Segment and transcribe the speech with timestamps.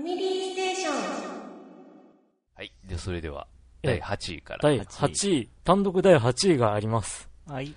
[0.00, 0.94] ファミリーステーション。
[2.54, 2.72] はい。
[2.86, 3.46] で、それでは、
[3.82, 4.60] え第8位から。
[4.62, 7.28] 第8位、単独第8位があります。
[7.46, 7.74] はい。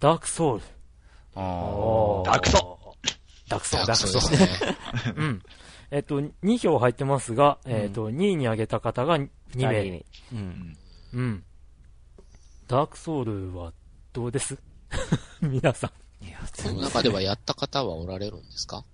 [0.00, 0.64] ダークソウル。
[1.36, 2.78] あーダークソ
[3.48, 3.86] ダークソウル。
[3.86, 4.48] ダークソですね。
[5.16, 5.42] うん。
[5.92, 9.82] えっと、2票入ってますが、えっと、2位に挙げた方が2名。
[9.82, 10.78] 二人うん。
[11.12, 11.44] うん。
[12.66, 13.72] ダークソウルは
[14.12, 14.58] どうです？
[15.40, 16.24] 皆さん。
[16.24, 18.84] いや、この中ではやった方はおられるんですか？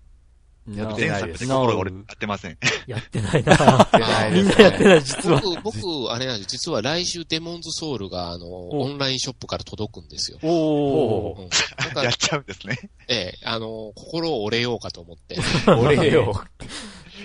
[0.68, 2.58] やってないです前作俺やってません。
[2.86, 5.40] やってないなみんなやってない、実は。
[5.40, 10.38] 僕、僕、あれなんです実は来週デモンズソウルが、あの、オンラインショップから届くんですよ。
[10.42, 11.42] おー。
[11.42, 12.04] うん。
[12.04, 12.78] やっちゃうんですね。
[13.08, 15.36] ええ、あの、心を折れようかと思って。
[15.66, 16.44] 俺よ。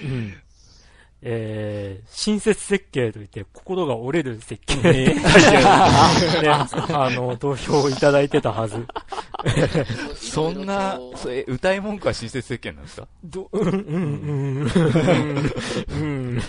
[0.03, 0.33] うん。
[1.27, 4.75] えー、親切設計といって、心が折れる設計。
[4.81, 5.15] ね、
[6.93, 8.85] あの、投票いただいてたはず。
[10.15, 13.07] そんなそれ、歌い文句は親切設計なんですか？
[13.23, 14.71] ど、うん、うん、うん、
[15.89, 15.99] うん。
[15.99, 16.05] う
[16.37, 16.41] ん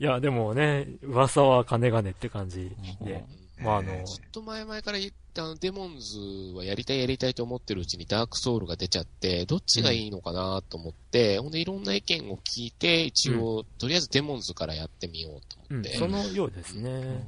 [0.00, 2.70] いや、でもね、噂は金がねって感じ
[3.02, 3.22] で。
[3.58, 6.18] まあ、あの、ずっと前々から言ったあのデモンズ
[6.56, 15.98] はやりたいやりたいと思ってるうちにダークソウルが出ちゃって、どっちがいいのかなと思って、ほんでいろんな意見を聞いて、一応、とりあえずデモンズからやってみようとうん、思って。
[15.98, 17.26] そのようですね。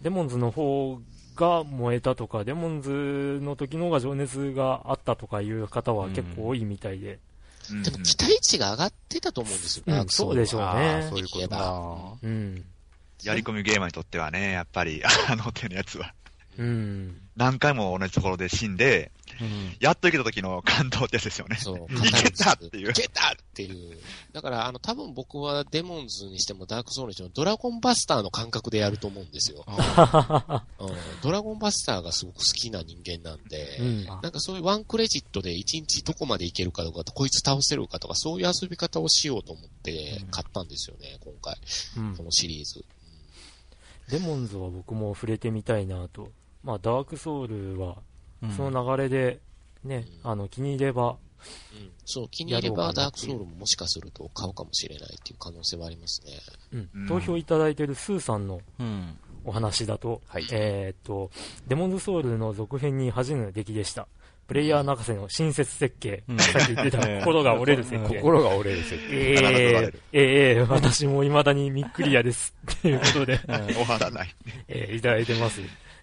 [0.00, 0.98] デモンズの方
[1.34, 7.12] が燃えたとか、デモンズの時の方が情熱があったとかいう方は結構多いみたいで。
[7.12, 7.18] うん
[7.82, 12.18] でも期待値が上がってたと思うんですよ、うんダークソウルはそうでしょうねそういうこと言えばか。
[12.22, 12.64] うん。
[13.22, 16.12] やり込みゲーマーにとってはね、やっぱり、あの手のやつは。
[16.58, 17.20] うん。
[17.36, 19.76] 何回も同じところで死んで、うん。
[19.80, 21.56] やっと行けた時の感動ってやつですよね。
[21.56, 21.76] そう。
[22.06, 23.98] いけたっていういけたっていう。
[24.32, 29.64] だから、あの、多分僕はデモンズにしてもダークソウルにしてもドラゴンバスターの感覚でやると思うんですよ。
[29.66, 30.88] うん、
[31.22, 34.04] ドラゴンバスターがすごく好きな人間なんで、うん。
[34.04, 41.56] なんかそういうワンクレジットで一日どこまでいけるかとか、こいつ倒せるかとか、そういう遊び方をしようと思って買ったんですよね、今回。
[41.96, 42.84] うんこのシリーズ。
[44.08, 46.30] デモンズは僕も触れてみたいなと。
[46.64, 47.96] まあ、ダークソウルは、
[48.42, 49.40] うんその流れで、
[49.84, 56.32] ね、あの、気に入れば、うん、そう、気に入ればダークソウルももしかすると買うかもしれないっていう可能性はありますね。
[56.72, 59.18] うんうん投票いただいてるスーさんのうん。
[59.46, 61.30] お話だと、はいえーっと、
[61.68, 64.08] デモンズソウルの続編に恥じぬ出来でした。
[64.46, 66.22] プレイヤー泣かせの親切設計。
[66.28, 68.16] うんさっき言ってた心が折れる設計。
[68.20, 69.32] 心が折れる設計。
[69.32, 72.54] え必ず折られえるええ私も未だにミックリアです。
[72.72, 74.34] っていうことで、 終わらない。
[74.68, 75.60] えーいただいてます。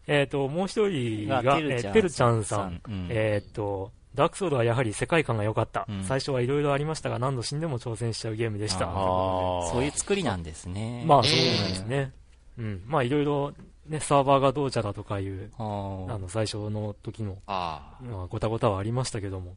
[0.08, 2.82] えーっと、もう一人が、がえーてるちゃんさん。
[2.88, 5.86] うんえーっと、ダークソウルはやはり世界観が良かった。
[5.88, 8.86] うん最初はいろいろありましたが、何度死んでも挑戦しちゃうゲームでした。
[8.86, 11.04] そういう作りなんですね。
[11.06, 12.12] まあ、そうなんですね。
[12.58, 12.84] うん。
[12.88, 13.54] まあ、いろいろ、
[13.88, 19.56] ね、サーバーがどうちゃだとかいう、あの、最初の時の、あまあ、ごたごたはありましたけども。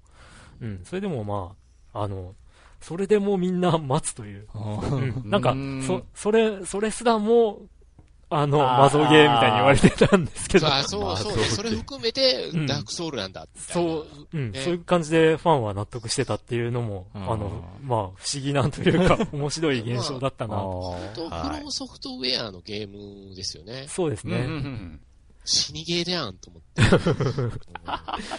[0.60, 0.80] うん。
[0.84, 1.54] それでもま
[1.92, 2.34] あ、あの、
[2.80, 4.46] それでもみんな待つという。
[5.24, 7.62] なんかうん、そ、それ、それすらも、
[8.30, 11.10] あの、マゾゲーみたいに言われてたんですけどそう、。
[11.10, 11.44] あそう、そうね。
[11.44, 13.90] それ含めてうん、ダークソウルなんだ、みたいな。
[13.90, 20.56] そう、うん、ねそういう感じでファンは納得してたっていうのも、うんあの、まあ、不思議なんというか、 面白い現象だったな。
[20.56, 23.86] と、はいフロムソフトウェアのゲームですよね。
[23.88, 24.46] そうですうんうんうね。
[24.68, 25.00] ん
[25.44, 26.82] 死にゲーでやんと思って。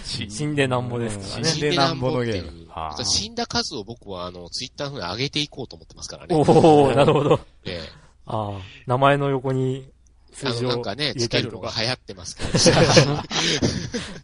[0.04, 1.50] 死 死んでなんぼですからね。
[1.50, 6.36] 死んでなんぼのゲーム死んだ数を僕は、あの、ツイッターの方に上げていこうと思ってますからね。
[6.36, 7.40] おおなるほど。
[7.64, 9.92] ええああ、名前の横に
[10.36, 11.72] 数字をなんかね、入つけるのが。
[11.78, 12.44] 流行ってますか
[12.82, 13.24] ら。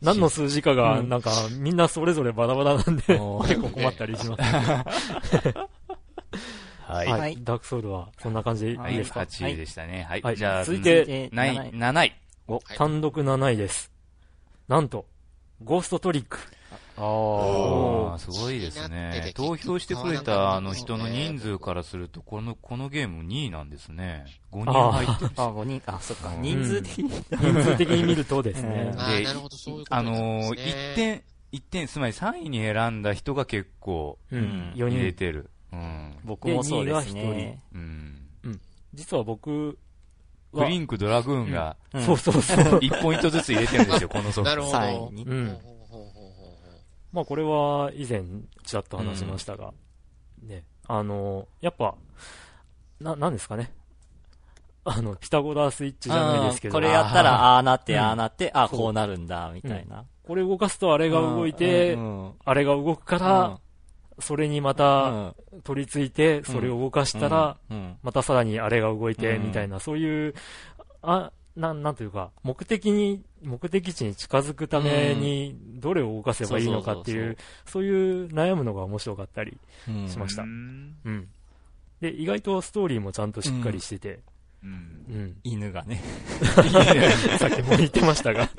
[0.01, 4.41] 何の数字かが、うんなんか、みんなそれぞれバラバラなんで、結構困ったりします。
[6.91, 6.95] は。
[6.95, 7.11] はいい。
[7.11, 10.03] はいダークソウルは、そんな感じはいい、いですか8位でしたね。
[10.03, 10.21] はい。
[10.21, 12.15] はいじゃあ、続いてでない7位7位。
[12.47, 13.89] お、はい単独7位です。
[14.67, 15.05] なんと、
[15.63, 16.39] ゴーストトリック。
[16.97, 18.87] あおあ、すごいです。
[18.89, 24.25] ね投票してくれたあの人の人数からすると、この、このゲーム2位なんですね。
[24.51, 25.33] 5人入ってるし。
[25.37, 26.29] あ、5人、あ、そっか。
[26.29, 27.09] うん人数的に。
[27.31, 28.95] 人数的に見るとですねう。
[28.95, 30.57] んああ、でなるほど、そういうことあなんですねのー、
[30.93, 35.17] 1点、一点、つまり3位に選んだ人が結構ううんん、4入れ人。
[35.17, 35.49] てる。
[35.71, 36.15] うん。
[36.25, 37.61] 僕もそうですね。
[37.73, 38.17] うん。
[38.93, 39.77] 実は僕
[40.51, 42.57] は、クリンク、ドラグーンがうんそうそうそう。
[42.79, 44.43] 1ポイントずつ入れてるんですよ、このソフト。
[44.51, 45.70] なるほど。
[47.11, 48.23] まあこれは以前
[48.63, 49.73] ちらっと話しましたが、
[50.43, 51.95] ね、あの、やっぱ、
[52.99, 53.71] な、なんですかね。
[54.83, 57.99] あの、ピタゴラスイッチじゃないですけど、これやったら、ああなって、うん。
[57.99, 60.05] ああなって、ああこうなるんだ、みたいな。
[60.25, 63.59] これ動かすとあれが動いて、うんうんあれが動くから、
[64.19, 65.35] それにまうたん。
[65.63, 67.77] 取り付いて、それを動かしたら、うん。
[67.77, 67.97] うん。
[68.01, 69.43] またさらにあれが動いて、うん。
[69.47, 70.33] みたいな、そういう、
[71.03, 79.57] あ、なん、なんというか、目的に、目的地に近づくために、どれを動かせばいいのかっていう、そういう悩むのが面白かったり
[79.87, 81.27] うんしましたうんうん。
[81.99, 84.19] で、意外とストーリーもちゃんとしっかりしてて、
[84.63, 85.37] うんうん。
[85.43, 86.01] 犬がね。
[87.39, 88.49] さっきも言ってましたが。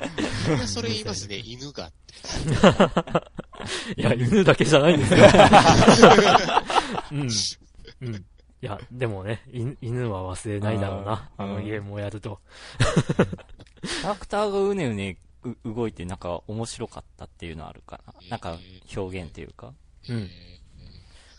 [0.66, 1.90] それ言いますね、犬が。
[3.96, 5.20] いや、犬だけじゃないんですよ。
[7.12, 7.28] うん。
[8.02, 8.24] うん。
[8.62, 11.30] いや、でもね、犬犬は忘れないだろうな。
[11.36, 12.38] あのゲームをやると。
[13.82, 18.14] キャラクターがうねうねう動いてなんか面白かったっていうのはあるかな。
[18.30, 18.56] なんか
[18.96, 19.72] 表現っていうか。
[20.08, 20.28] うん。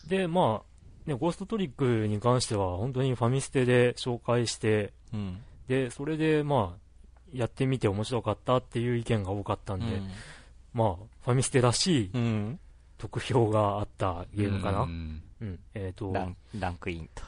[0.05, 5.41] で、まあ、ね、ゴーストトリックに関しては、本当にファミステで紹介して、うん。
[5.67, 6.79] で、それで、まあ、
[7.33, 10.01] やってみて面白かったっていう意見が多かったんで、
[10.73, 12.21] まあ、ファミステらしいうん。
[12.21, 12.59] うん。
[12.97, 14.83] 得票があったゲームかな。
[14.83, 14.87] う
[15.43, 15.49] うん。
[15.49, 17.23] んえっ、と、ランランクインと。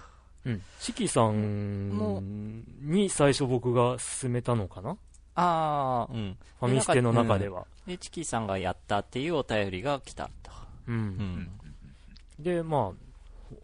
[0.45, 0.61] うん。
[0.79, 4.97] 四季さんに最初僕が勧めたのかな？
[5.35, 6.37] ああ、うん。
[6.59, 7.65] ファミステの中では。
[7.85, 10.51] で、チキさんがやったっていうお便りが来たと。
[10.87, 10.95] うん。
[10.95, 12.43] うん。
[12.43, 12.81] で、まあ、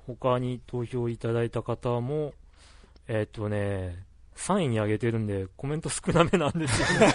[0.05, 2.33] ほ他に投票いただいた方も、
[3.07, 4.03] えっ、とね、
[4.35, 7.13] 3位に上げてるんで、コメント少なめなんですよね。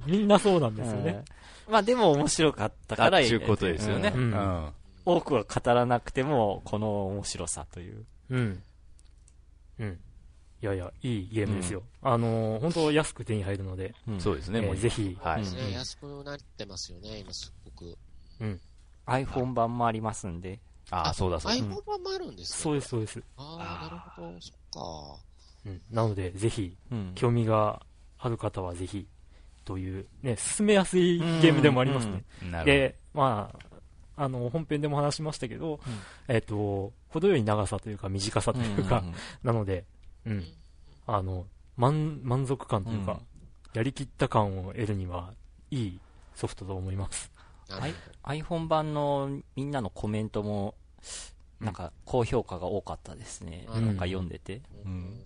[0.06, 1.10] みんなそうなんですよね。
[1.10, 4.12] うんまあでも面白かったからあっちゅうことですよね。
[4.14, 4.72] ううんん。
[5.06, 8.04] 多くは語らなくても、この面白さという。
[8.30, 8.62] うん。
[9.80, 10.00] うん。
[10.62, 11.82] いやいや、いいゲームですよ。
[12.02, 15.42] あのー本当安く手に入るので、うんそうですね、もうえーぜひはい。
[15.42, 17.98] うんね、安くなってますよね、今すごく。
[19.06, 20.58] iPhone 版もありますんで。
[20.90, 21.58] ああ、そうだそうだ。
[21.58, 22.58] iPhone 版もあるんですね。
[22.62, 23.22] そうです、そうです。
[23.36, 25.22] ああ、なるほど、そっか。
[25.66, 25.82] うん。
[25.90, 27.12] なので、ぜひ、うん。
[27.14, 27.82] 興味が
[28.18, 29.06] ある方はぜひ、
[29.66, 32.24] という、ね、進めやすいゲームでもありますね。
[32.42, 32.64] なるほど。
[32.64, 33.58] で、まあ、
[34.16, 35.80] あの、本編でも話しましたけど、
[36.28, 39.02] えっ、と、程よい長さというか短さというか、
[39.42, 39.84] なので、
[40.26, 40.44] うん、
[41.06, 41.46] あの、
[41.76, 43.18] 満、満足感というか、うん
[43.74, 45.34] やりきった感を得るには、
[45.70, 46.00] いい
[46.36, 47.30] ソフトと思います。
[48.22, 50.76] iPhone 版のみんなのコメントも、
[51.60, 53.66] なんか高評価が多かったですね。
[53.68, 54.62] うんなんか読んでて。
[54.84, 55.24] うん。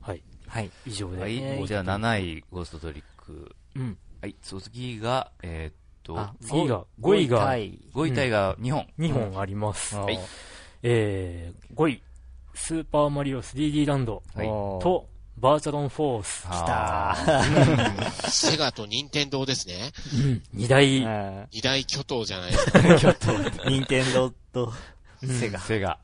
[0.00, 0.22] はい。
[0.48, 0.70] はい。
[0.86, 1.20] 以上で。
[1.20, 3.54] はい、えーじゃあ7位、ゴーストトリック。
[3.76, 3.96] うん。
[4.20, 5.74] はい、次が、えーっ
[6.06, 8.86] と、あ次が、5位がタイ5位タイが2本。
[8.98, 9.96] 2本あります。
[9.96, 10.18] はい
[10.82, 12.02] えー、5位、
[12.54, 14.22] スーパーマリオ 3D ランド
[14.80, 16.46] と、バーチャロンフォース。
[16.48, 17.42] あ
[18.30, 19.92] セガと任天堂ですね。
[20.14, 20.60] うん。
[20.60, 22.98] 2大、うん二大巨頭じゃないですか。
[22.98, 24.72] ちょっと、任天堂と
[25.22, 25.58] セガ。
[25.58, 25.98] セガ。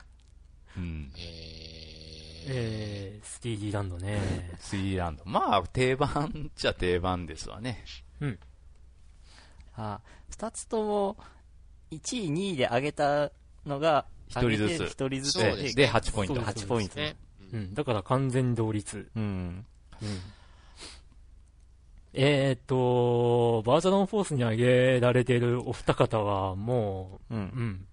[0.76, 1.12] うん。
[1.16, 4.50] えー、えー、3D ランドね。
[4.60, 5.22] 3ランド。
[5.25, 7.84] まあ、定番っちゃ定番ですわね。
[9.76, 11.16] あ二つとも、
[11.90, 13.30] 1位、2位で上げた
[13.66, 16.34] のが、一人ずつ一人ずつそうですねで、8ポイント。
[16.36, 16.96] そうです8ポイント。
[16.96, 17.16] ね。
[17.52, 17.74] うん。
[17.74, 19.10] だから完全同率。
[19.14, 19.66] うん。
[20.02, 20.20] うん。
[22.14, 27.34] えーっと、バーチャロンフォースに挙げられているお二方は、もう。
[27.34, 27.86] う、うんん。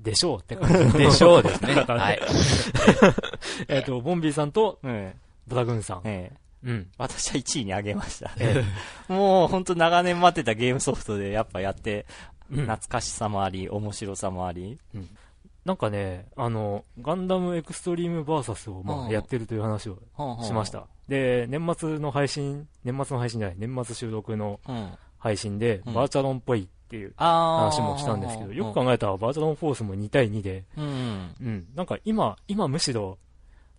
[0.00, 0.98] でしょうって感じ。
[0.98, 1.74] でしょうですね。
[1.74, 2.20] だからはい。
[3.68, 5.12] えーっと、ボンビーさんとうん。
[5.48, 6.02] ドラグーンさん。
[6.04, 6.45] ええ。
[6.66, 6.90] うん。
[6.98, 8.30] 私は1位に上げました。
[8.38, 8.62] え
[9.08, 12.06] もう本当長年待ってたゲームソフトでやっぱやって、
[12.50, 14.78] うん懐かしさもあり、面白さもあり。
[15.64, 19.98] なんかね、あの、ガンダムエクストリームバーサスをまうんあやってるという話を
[20.44, 20.70] しまし。
[20.70, 20.86] た。
[21.08, 24.90] で、年末の配信、年末の配信じゃない、年末収録のうん。
[25.18, 31.34] 配信で、うんバーチャロンっぽいっていうあ話もしたんですけど、よく考えたらバーチャロンフォースも2対2で、うん。
[31.40, 33.18] うん、なんか今、今むしろ、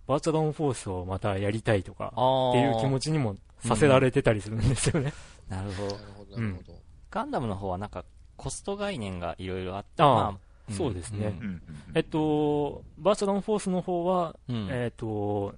[0.08, 3.04] バーチャロンフォースをまたやりたいとか、あっていう気持ち。
[3.06, 5.14] ちにもさせられてたりするんですよね。
[5.50, 5.98] なるほどな。
[5.98, 6.80] るほど、なるほど。
[7.12, 10.38] ガンダムの方はなんかコスト概念がいろいろあって、ま
[10.70, 11.62] あそうですねうんうん
[11.96, 14.68] えっと、バーチャロンフォースの方は、うん。
[14.70, 15.56] えっと、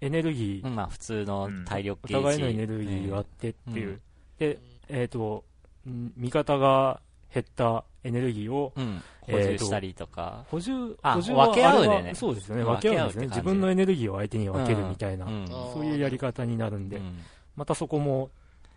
[0.00, 2.24] エネルギー、まあ普通の体力おゲージ。
[2.24, 3.88] 互いのエネルギーがあってっていう。
[3.88, 4.00] うん
[4.38, 5.44] で、えっと、
[5.88, 7.00] ん味方が
[7.32, 9.02] 減ったエネルギーをうん。
[9.28, 10.44] え補充したりとか。
[10.50, 12.64] 補充、あ補充は分け合うでねそうですよね。
[12.64, 13.26] 分け合うんですね。
[13.26, 17.18] 自分のエネルギーを相手に分けるみたいな、うんそういうやり方になるんで、うん
[17.56, 18.30] またそこも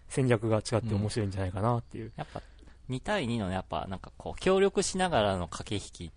[0.08, 2.12] 戦略が違って面白いんじゃないかなっていう。
[2.16, 2.42] やっぱ、
[2.90, 6.12] 2対2のやっぱなんかこう、協力しながらの駆け引き。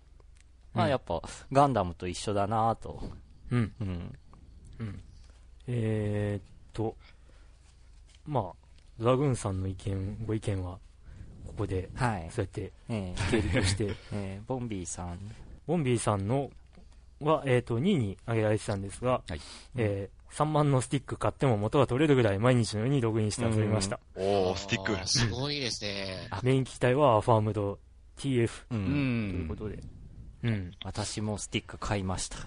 [0.73, 1.21] まうんあやっぱ、
[1.51, 3.03] ガンダムと一緒だなと。
[3.51, 3.73] うん。
[3.79, 4.17] うん。
[5.67, 6.95] えー、っと、
[8.25, 8.67] まあ、
[8.99, 10.79] ドラグーンさんの意見、ご意見は、
[11.53, 12.27] ここで、はい。
[12.31, 15.19] そうやってえ経理として、 えええボンビーさん。
[15.65, 16.51] ボンビーさんの
[17.21, 19.41] は、えー、と2位に挙げられてたんですが、はい
[19.75, 23.99] えー3万のスティック買っても元が取れるぐらい毎日のようにログインして遊びました。
[24.15, 26.27] おー、スティックすごいですね。
[26.41, 27.77] メイン機体はアファームド
[28.17, 28.49] TF。
[28.67, 29.77] ということで。
[30.43, 30.71] うん。
[30.83, 32.37] 私もスティック買いました。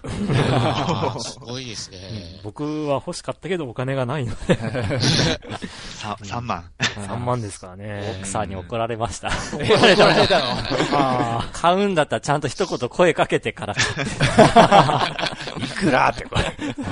[1.19, 1.97] すごいですね。
[2.43, 4.55] 僕は欲しかったけどお金がないので、
[4.99, 6.63] さ3万。
[6.79, 8.17] 3万ですからね。
[8.19, 9.29] 奥さんに怒られました。
[9.29, 10.45] 怒られたの？
[10.93, 13.73] あ買うんだったらちゃんと一言声かけてから。
[13.73, 13.77] い
[15.79, 16.43] くらってこれ。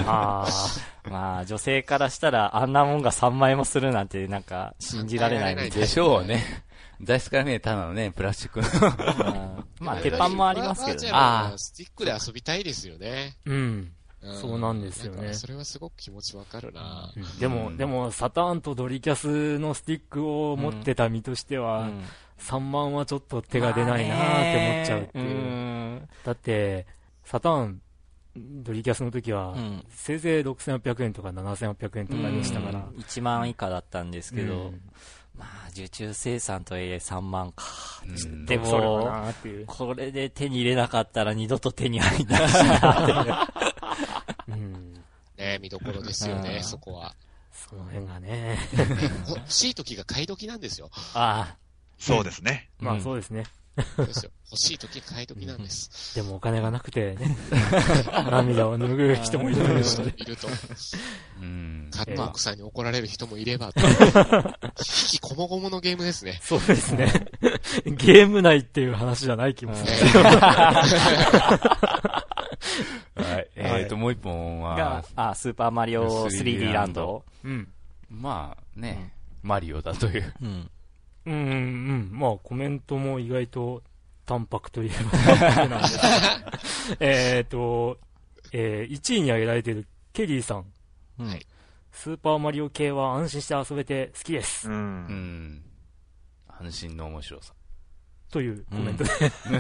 [0.08, 0.48] あ、あ
[1.10, 5.70] まあ、女性からしたらあんなもんが3万円もするなんてなんか信じられないんで。
[5.70, 6.65] でしょうね。
[7.02, 8.68] 材質からね、ただのね、プラスチックの。
[8.68, 11.10] う んまあ、鉄板もありますけどね。
[11.12, 13.38] ああスティックで遊びたいですよね。
[13.46, 13.78] あ、うん。
[13.78, 13.92] ん
[14.42, 17.12] そうなんですよねそれはすごく気持ちわかるな。
[17.40, 22.04] でも、でも、サターンとドリキャスのスティックを持ってた身としては、うん
[22.38, 25.26] 3万はちょっと手が出ないなーって思っちゃうっていう。
[25.36, 26.10] ん。
[26.26, 26.86] だって、
[27.24, 27.82] サターン、
[28.36, 32.90] ドリキャスの時は、うんせいぜい6800円とか7800円とかでしたから。
[32.98, 34.82] 1万以下だったんですけど、うん
[35.38, 37.66] まあ、受注生産とはいえ3万か。
[38.06, 39.24] うんでも。
[39.68, 43.48] これで手に入れなかったら二度と手に入んないしな。
[44.48, 44.94] うん。
[45.38, 47.16] ね見どころですよね、うんそこは。
[47.52, 48.58] その辺がね。
[49.28, 50.90] 欲しい時が買い時なんですよ。
[51.14, 51.56] あ
[51.98, 52.70] そうですね。
[52.82, 53.46] あ、まあうそうですね。
[53.76, 54.32] ですよ。
[54.52, 56.16] 欲しい時が買い時なんです。
[56.16, 57.36] でもお金がなくてね、
[58.32, 59.74] 涙を拭う人もいるの
[60.06, 60.48] で、いると。
[61.42, 61.90] うん。
[61.92, 63.84] 買った奥さんに怒られる人もいれば、引
[64.84, 66.40] きこもごものゲームですね。
[66.42, 67.12] そうですね。
[67.86, 69.92] ゲーム内っていう話じゃない気もする。
[73.16, 73.50] はい。
[73.56, 77.24] えっと、もう一本がは、、あ、スーパーマリオ 3D ランド。
[77.44, 77.68] うん。
[78.10, 80.34] まあね、マリオだという。
[80.42, 80.70] うん。
[81.26, 82.10] うん、うん、うん。
[82.12, 83.84] まあコメントも意外と
[84.26, 88.00] 淡白といえば淡白なんですけど えっと、
[88.52, 90.66] えー、1位に挙げられているケリーさん。
[91.20, 91.46] うんはい
[91.96, 94.68] スーパーマリオ系は安心して遊べて好きです。
[94.68, 94.72] う。
[94.72, 95.64] うんん。
[96.48, 97.54] 安心の面白さ。
[98.30, 99.12] というコメントで。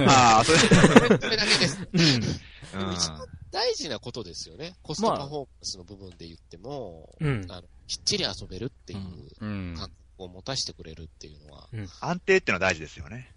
[0.06, 1.88] ああ、それ、それだけです。
[1.94, 2.84] うん。
[2.84, 4.76] うん一番大事なことですよね。
[4.84, 9.00] コストパフォーマンスの部分で言っても、うんあのきっちり遊べるっていう
[9.40, 9.76] うん。
[9.78, 11.68] 感覚を持たせてくれるっていうのは、
[12.02, 13.32] 安定ってのは大事ですよね。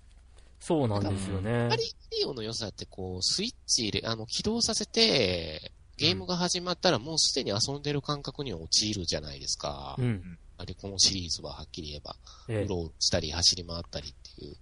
[0.61, 1.76] そうなんですよねマ。
[1.76, 1.85] リ
[2.26, 9.97] オの良さってこう、スイッチ入れ、あの、起動させて、ゲームが始まったらもうすでに遊んでる感覚には陥るじゃないですか。
[9.99, 10.38] うん。
[10.56, 12.16] あれ、このシリーズははっきり言えば、
[12.49, 14.56] えうろうろしたり走り回ったりっていう。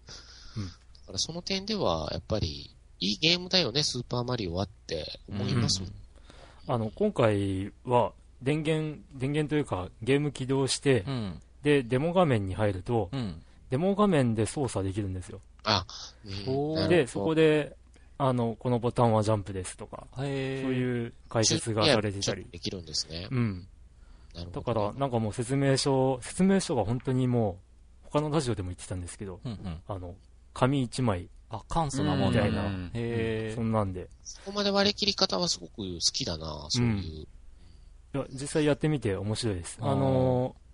[0.59, 0.71] うん
[1.07, 5.91] だからその点では、やっぱり、いいゲームだよね、スーパーマリオはって思いますもん。
[6.67, 11.43] あの、今回は、電源、電源というか、ゲーム起動して、うん。
[11.67, 13.43] で、デモ画面に入ると、うん。
[13.71, 15.41] デモ画面で操作できるんですよ。
[15.65, 15.85] あ、
[16.25, 17.77] うんで、そこで、
[18.19, 22.47] あの、このボタンはジャンプですとか、へそういう解説がされてたり。
[22.53, 23.27] できるんですね。
[23.33, 23.67] うん。
[24.33, 24.61] なるほど。
[24.61, 27.59] だから、なんかもう説明書、説明書が本当にも
[28.05, 29.81] う、他のラジオでも言ってたんですけど、うんうん。
[29.89, 30.15] あの、
[30.55, 34.09] 紙一枚、あ、簡素なもんだみたいなうんへそんなんで。
[34.23, 37.03] そこまで割り切り方はすごく好きだな、そういう。
[37.03, 37.27] い
[38.13, 39.79] や、実際やってみて面白いです。
[39.81, 40.66] あーあのー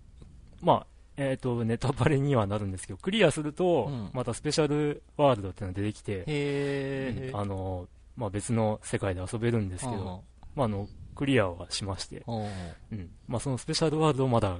[0.63, 7.31] まあ、えっ、と、ネタバレにはなるんですけど、クリアすると、うんまたスペシャルワールドっていうのが出てきて、へえ。
[7.35, 10.23] あのーまあ別の世界で遊べるんですけど、
[10.55, 12.45] まああの、クリアはしまして、うん。
[12.93, 13.11] うん。
[13.27, 14.59] まあそのスペシャルワールドをまだ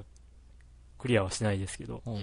[0.97, 2.13] クリアはしてないですけど、うん。
[2.13, 2.17] う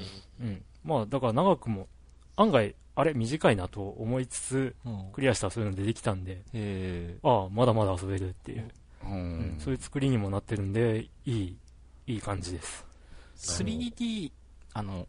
[0.45, 0.63] ん。
[0.85, 1.89] まあだから長くも、
[2.37, 5.13] 案外、あれ短いなと思いつつ、うん。
[5.13, 8.69] クリアしたらそういうの出てきたんで、へああ、まだまだ遊べるっていう、
[9.05, 9.61] ううんん。
[9.61, 11.57] そういう作りにもなってるんで、いい、
[12.07, 12.90] いい感じです。
[13.41, 14.33] 3D、
[14.75, 15.07] あの、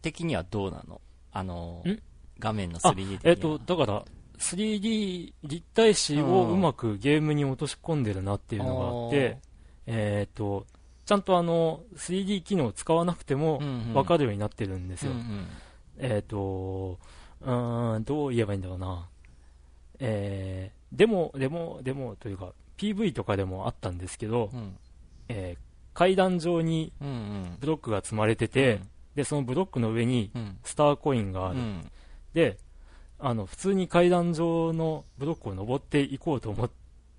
[0.00, 1.00] 的にはどうなの？
[1.32, 1.98] あのん、
[2.38, 3.20] 画面のあ 3D 的には。
[3.24, 4.04] えっ、と、だから、
[4.38, 9.38] 3D 立体視をうまくゲームに落とし込んでるなっていうのがあって、
[9.86, 10.66] えっ、と、
[11.04, 15.12] ちゃんとあの、3D 機能を使わなくてもうんうんわかるようになってるんですよ。
[15.12, 15.46] うんうん
[16.00, 16.98] えっ、と、
[17.40, 19.08] うーん、どう言えばいいんだろうな。
[19.98, 24.76] えー、でも、でも、でも、というか、PV とかでもあったんですけど、うん
[25.28, 25.67] えー
[25.98, 27.56] 階段上にうんうん。
[27.58, 28.80] ブロックが積まれてて、
[29.16, 30.58] で、そのブロックの上にうん。
[30.62, 31.58] スターコインがある。
[31.58, 31.90] うん。
[32.34, 32.56] で、
[33.18, 36.70] あの、普通に階段上のブロックを登っていこうと思っ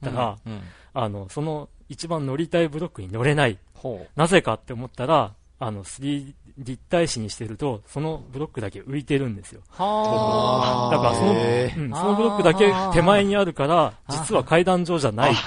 [0.02, 0.62] たら、うんうん。
[0.94, 3.60] あの、その一番乗りたいブロックに乗れない。
[3.74, 9.62] ほなぜかって思ったら、あの、3立体視にしてると、そのブロックだけ浮いてるんですよ。
[9.62, 9.82] う。
[9.82, 10.96] はあ。
[10.96, 15.34] だからその、へうん、そのブロックだけ手前にあるから、実は階段上じゃない。
[15.34, 15.40] な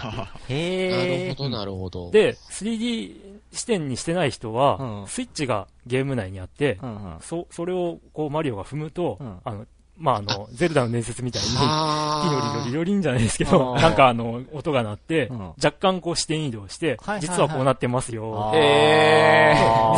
[0.48, 1.28] へえ。
[1.28, 2.10] るほど、なるほど。
[2.10, 9.66] で、3D 視点にしてない人は、うんスイッチがゲーム内にあって、うんうんそ、それをこうマリオが踏むと、うんあの、
[9.98, 15.38] まあ、あの、ゼルダの伝説みたいに、ピあロリロリロリンじゃないですけど、なんかあの、音が鳴って、うん。
[15.62, 17.20] 若干こう視点移動して、はいはいはい。
[17.20, 18.52] 実はこうなってますよ。
[18.52, 18.58] 見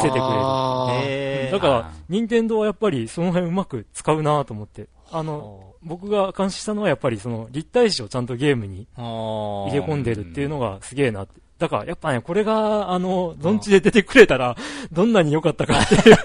[0.00, 1.52] せてくれる。
[1.52, 4.88] だから、任天堂はやっぱりその辺うまく使うなと思って。
[5.12, 11.43] あの、僕が監視したのはやっぱりその立体視をちゃんとゲームに入入れ込んでるっていうのがすげえなって。
[11.58, 14.56] だからやっぱね、これが、あの、どんちで出てくれたら、
[14.92, 16.16] どんなに良かったかっていう。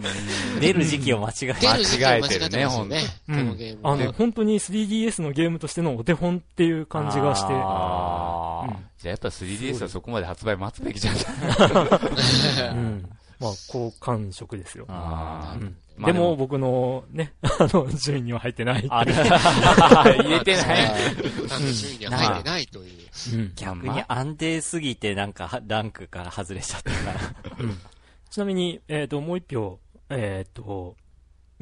[0.60, 3.00] 出る時期を間違え出る間違ってますよね。
[3.00, 3.80] こうんのゲーム。
[3.82, 7.48] あの、本当に 3DS のゲームとしてのお手本っていう感じがして。
[7.52, 13.08] あーうんじゃあやっぱ 3DS はそこまで発売待つべきじゃない うん。
[13.40, 14.86] まあ、好感触ですよ。
[14.88, 18.86] あうんまあでも僕のね、 あの、順位には入ってない。
[18.88, 20.86] あれ、入れ てない。
[20.86, 23.08] あの順位には入ってないという。
[23.34, 27.54] うん逆に安定すぎてなんかはランクから外れちゃったから。
[27.58, 27.78] うん
[28.30, 29.80] ちなみに、えっ、と、もう一票、
[30.10, 30.96] えっ、と、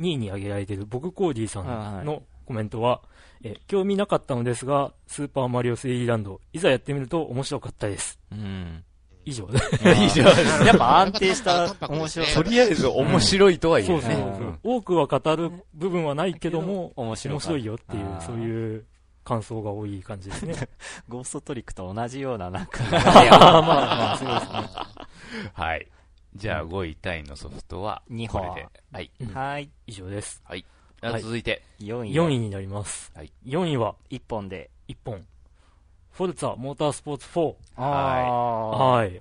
[0.00, 3.02] 2位に挙げられている僕コーディさんのコメントは、
[3.42, 8.18] えー興味なかったのですが、スーパーマリオ 3D ランド、いざやってみると面白かったです。
[8.32, 8.82] うん。
[9.26, 9.58] 以上で。
[10.06, 10.22] 以上
[10.64, 12.42] やっぱ安定した面白さ。
[12.42, 14.14] とりあえず面白いとは言えるね。
[14.62, 14.76] そう。
[14.76, 18.86] 多くは語る部分はないけども、面白いよっていうそういう
[19.24, 20.54] 感想が多い感じですね。
[21.08, 22.84] ゴーストトリックと同じようななんか。
[22.88, 25.50] まあまあ、そうですね。
[25.52, 25.88] はい。
[26.36, 28.68] じゃあ5位タイのソフトは、二本これで。
[28.92, 29.10] はい。
[29.20, 29.70] うんはい。
[29.88, 30.40] 以上です。
[30.48, 32.12] じゃあ続いて、4位。
[32.12, 33.10] 4位になります。
[33.14, 34.70] はい4位は1本で。
[34.88, 35.26] 1本。
[36.16, 37.54] フォルツァモータースポーツ4。
[37.76, 39.20] あはい。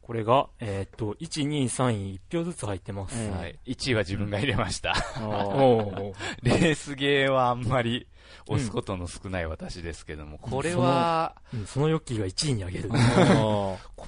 [0.00, 3.16] これが、えーっと、1、2、3位1票ずつ入ってます。
[3.16, 3.60] うんはい。
[3.64, 4.92] 1位は自分が入れました。
[6.42, 8.08] レースゲーはあんまり
[8.48, 12.88] 押すことの少ない私ですけども、これは、うんそのヨッキーが1位に上げる。
[12.88, 12.96] こ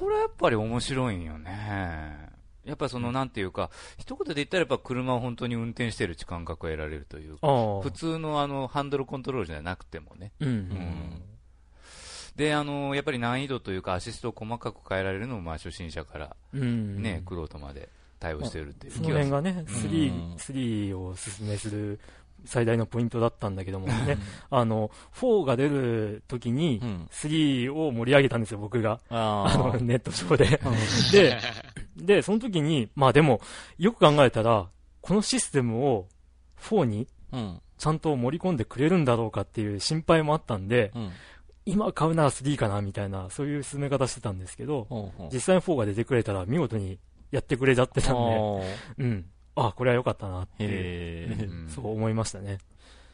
[0.08, 2.30] れはやっぱり面白いんよね。
[2.64, 7.46] やっぱその、なんていうか、一言で言ったらやっぱ車を本当に運転してる感覚を得られるというか。
[7.80, 10.32] 普通のあの、ハンドルコントロールじゃなくてもね。
[10.40, 10.48] うん。
[10.48, 11.22] ん
[12.36, 17.02] で、あの、やっぱり難易度というかアシストを細かく変えられるのも、まあ初心者からうん。
[17.02, 17.88] ね、クロートまで
[18.18, 19.36] 対応してるっていうその気がする。
[19.36, 22.00] 辺がね、うん3、3をおすすめする
[22.44, 24.18] 最大のポイントだったんだけどもね、
[24.50, 27.08] あの、4が出る時にう、ん。
[27.10, 29.00] 3を盛り上げたんですよ、僕が。
[29.10, 30.60] ああの、ーネット上で。
[31.12, 31.38] で、
[31.96, 33.40] で、その時に、まあでも、
[33.78, 34.68] よく考えたら、
[35.00, 36.08] このシステムを
[36.60, 37.60] 4にうん。
[37.76, 41.10] ちゃんと盛り込んでくれるんだろうかっていう心配もあったんで、うん。
[41.66, 44.86] 今買うなら3かなみたいな、そういう進め方してたんですけど、
[45.32, 46.98] 実際に4が出てくれたら見事に
[47.30, 48.62] やってくれちゃってたんで、
[48.98, 49.24] うん。
[49.56, 51.28] あ、これは良かったなって
[51.68, 52.58] そう思いましたね。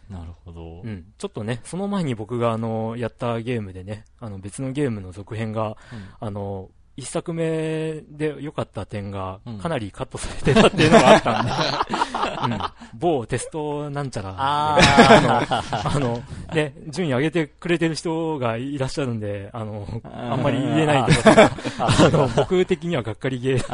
[0.09, 0.89] なるほどう。
[0.89, 1.13] ん。
[1.17, 5.77] ちょっとね、その前に僕があの、やったゲームでね、あの別のゲームの続編が、
[6.19, 11.53] あの、一作目で良かった点がうん、かなりカットされてたっていうのがあったんで、
[12.43, 12.59] うん、
[12.99, 15.63] 某テストなんちゃらで、あ
[15.95, 16.23] あの、
[16.55, 21.21] ね、順位上げてくれてる人がいらっしゃるんで、あの、ああんまり言えないけど、
[21.79, 23.65] あの、僕的にはがっかりゲー。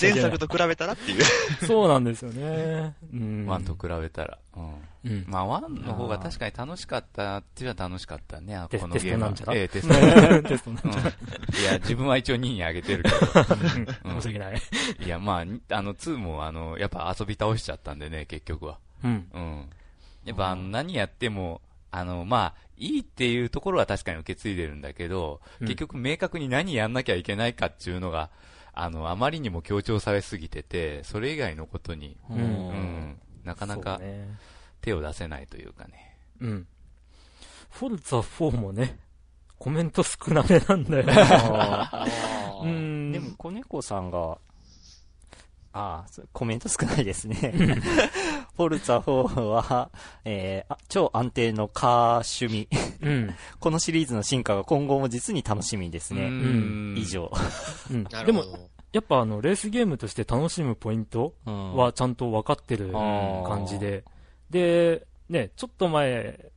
[0.00, 1.22] 前作と比べたらっていう。
[1.66, 2.94] そうなんですよね。
[3.12, 3.46] うん。
[3.46, 4.38] ワンと比べたら。
[4.56, 4.74] うん。
[5.06, 5.24] うん。
[5.28, 9.32] まあ、ワンの方が確かに楽しかったっていうのは楽しかったね、テこのゲームは。
[9.32, 9.54] テストなんちゃら？
[9.54, 10.48] ええ、テスト。
[10.48, 11.08] テストなんう んちゃら？
[11.10, 13.16] いや、自分は一応2位に上げてるけど。
[14.04, 14.62] うん申し訳ない。
[15.04, 18.78] いや、まあ、にあの、2も、あの、やっぱ遊び倒しちゃったんでね、結局は。
[19.04, 19.28] うん。
[19.32, 19.68] うん。
[20.24, 21.60] やっぱ、あの、何やっても、
[21.92, 28.28] あの、まあ、いいっていうところは確かに受け継いでるんだけど、うん結局明確に何やんなきゃいけないかっていうのが、
[28.74, 34.28] あの、あまりにも強調されすぎてて、それ以外のことに、ううんうん、なかなかそうね
[34.86, 36.16] 手を出せないというかね。
[36.40, 36.66] うん。
[37.70, 38.98] フォルツァ4もね、
[39.58, 43.10] コメント少なめなんだようん。
[43.12, 44.38] でも、子猫さんが、
[45.72, 47.36] ああ、コメント少ないですね。
[48.56, 49.90] フォルツァ4は、
[50.24, 52.68] えーあ超安定のカー趣味。
[53.02, 53.34] うん。
[53.58, 56.26] このシリーズの進化が今後も実に楽しみですね。
[56.26, 57.04] うん以。
[57.04, 57.30] 上。
[57.90, 58.04] うん。
[58.04, 58.44] でも。
[58.92, 64.04] やっぱあの、レースゲームとして楽しむポイントははちゃんと分かってる感じで。
[64.50, 66.52] で、ね、ちょっと前、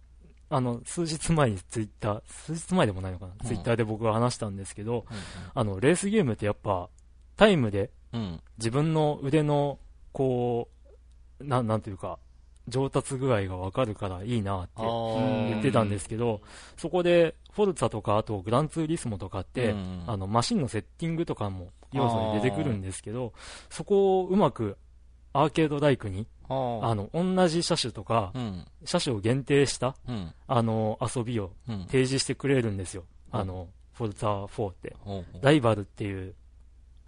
[0.49, 3.47] あの、数日前にツイッター、数日前でもないのかな、うん。
[3.47, 5.05] ツイッターで僕が話したんですけど、
[5.53, 6.89] あの、レースゲームってやっぱ、
[7.35, 8.41] タイムでうん。
[8.57, 9.79] 自分の腕の、
[10.11, 10.69] こ
[11.39, 12.19] う、ななんていうか、
[12.67, 15.49] 上達具合が分かるからいいなってー。
[15.49, 16.41] 言ってたんですけど、
[16.77, 23.33] そこで、フォルツァとか、あとグランツーリスモとかって、うんあの、マシンのセッティングとかも要素に出てくるんですけど、
[23.69, 24.77] そこをうまく
[25.33, 28.65] アーケードライクに、ああの、同じ車種とか、うん。
[28.85, 30.33] 車種を限定した、うん。
[30.47, 31.85] あの、遊びをうん。
[31.85, 33.03] 提示してくれるんですよ。
[33.33, 34.95] うんあの、フォルツァ4って。
[35.41, 36.33] ライバルっていう、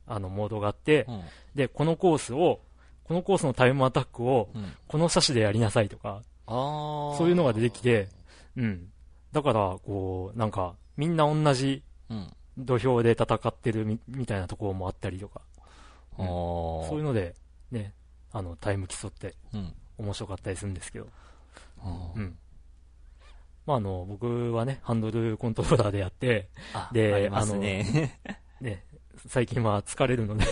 [0.06, 1.22] あの、モードがあって、うん
[1.56, 2.62] で、このコースを、
[3.06, 8.10] このコースのタイムアタックを、うんこの車種でやりなさいとか、そういうのが出てきて、
[8.56, 8.90] うん。
[9.32, 12.34] だから、こう、なんか、みんな同じうん。
[12.58, 15.42] 土俵で戦ってるみみたいなところもあったりとか、
[16.18, 17.36] そういうので、
[17.72, 17.94] ね、
[18.32, 19.74] あの、タイム競ってうん。
[19.98, 21.08] 面白かったりするんですけど。
[21.84, 22.38] あうん。
[23.66, 28.20] まあ、あの、僕はね、ハンドルコントローラーでやって、あでありますね。
[28.60, 28.84] ね、
[29.28, 30.46] 最近は疲れるので、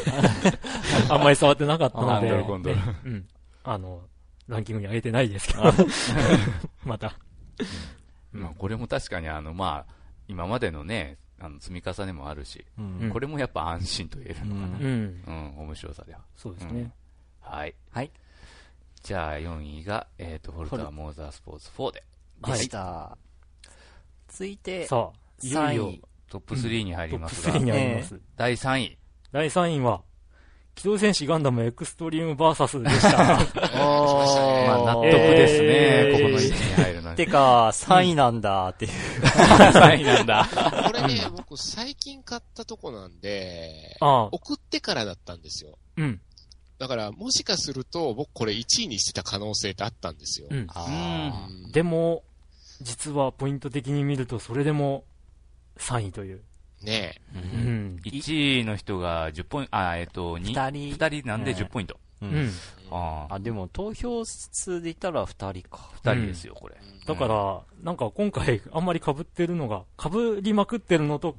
[1.09, 3.27] あんまり触ってなかったので、うん。
[3.63, 4.01] あの、
[4.47, 5.63] ランキングに上げてないですけど、
[6.83, 7.15] また。
[8.31, 9.93] まあ、これも確かにあの、まあ、
[10.27, 14.77] 今までのね、あの積み重ねもあるし、うんこれもやっぱ安心と言えるのかな。
[14.77, 15.59] ううん、ん。
[15.59, 16.19] 面白さでは。
[16.35, 16.91] そうですね。
[17.49, 17.75] はい。
[17.91, 18.11] はい。
[19.01, 22.03] じゃあ4位が、えっ、と、フォルターモーザースポーツ4で、
[22.45, 23.17] でした。
[24.27, 26.03] 続いて、さあ、いよいよ3位。
[26.29, 28.19] トップ3に入トップりますが、3にあります。
[28.35, 28.97] 第3位。
[29.31, 30.03] 第3位は、
[30.75, 33.17] 機動戦士ガンダムエクストリームバーサスでした。
[33.17, 33.69] ましたね
[34.67, 37.15] まあ、納得ですね、えーここの位置に入るのに。
[37.17, 38.91] てか、3位なんだっていう。
[39.21, 40.47] 3位なんだ。
[40.87, 45.77] これね、僕最近買ったとこなんで、送ってからだったんですよ。
[45.97, 46.21] うん。
[46.79, 50.47] だから、もしかすると、僕これ1位にしてた可能性ってあったんですよ。
[50.49, 50.67] うん。
[51.71, 52.23] でも、
[52.81, 55.03] 実はポイント的に見ると、それでも
[55.77, 56.41] 3位という。
[56.81, 57.69] ねーう。
[57.69, 57.99] ん。
[58.03, 61.99] 1位の人が10ポイント、あ、えっ、と、2, 二人二人なんでね10ポイント。
[62.21, 62.49] ううんん。
[62.91, 65.91] ああ、あ、でも投票数で言ったら2人か。
[66.03, 66.77] 2人ですよ、これ。
[66.81, 70.09] うんだから、なんか今回あんまり被ってるのが、被
[70.43, 71.35] りまくってるのと、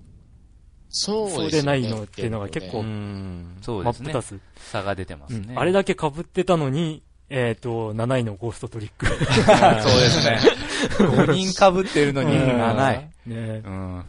[0.91, 3.57] そうそうでないのっていうのが結構ん。
[3.63, 4.39] そうですね真っ二。
[4.39, 4.41] つ。
[4.57, 5.47] 差が出てますね。
[5.51, 9.07] うんあれだけ被ってたのに、えっと、7位のゴーストトリック。
[9.07, 9.21] そうで
[10.11, 10.41] すね。
[10.99, 13.29] 5人かぶってるのにうん7位。
[13.29, 14.05] ねうん。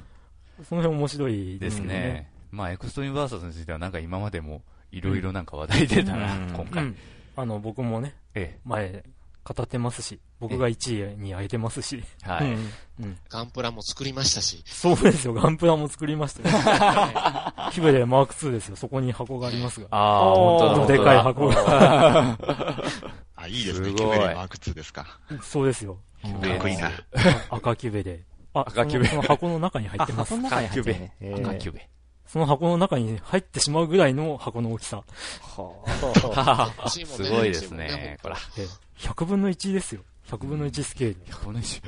[0.67, 2.29] その辺面白いですよね。
[2.51, 6.83] まあ、エクストリームバーサスについてはなんか今までもいろいろなんか話題出たな、うん今回。
[6.83, 6.95] うん。
[7.37, 9.03] あの、僕もね、え前、
[9.43, 12.03] 語ってますし、僕が1位に上げてますし。
[12.25, 12.29] え。
[12.29, 12.45] はい。
[12.45, 12.69] うん
[13.01, 13.17] うん。
[13.29, 14.63] ガンプラも作りましたし。
[14.65, 17.71] そうですよ、ガンプラも作りましたよ。
[17.73, 18.75] キベレマーク2ですよ。
[18.75, 19.87] そこに箱がありますが。
[19.91, 20.75] ああ、本当だ。
[20.75, 22.37] どでかい箱が。
[23.35, 23.87] あ、いいですね。
[23.87, 25.19] すごいキュベレマーク2ですか。
[25.41, 25.97] そうですよ。
[26.21, 26.91] かっこいいな。
[27.49, 28.23] 赤キュベで。
[28.53, 30.43] あ、赤キュベその箱の中に入あ、ってます箱。
[30.43, 31.15] の中に入ってるね。
[31.19, 31.89] えー赤キュベ。
[32.31, 35.03] その箱の中に入ってしまうぐらいの箱の大きさ。
[35.57, 38.35] は欲しいもんすごいですね、これ。
[38.57, 38.67] え
[38.97, 40.01] 100分の1ですよ。
[40.27, 41.37] 100分の1スケール。
[41.43, 41.81] この一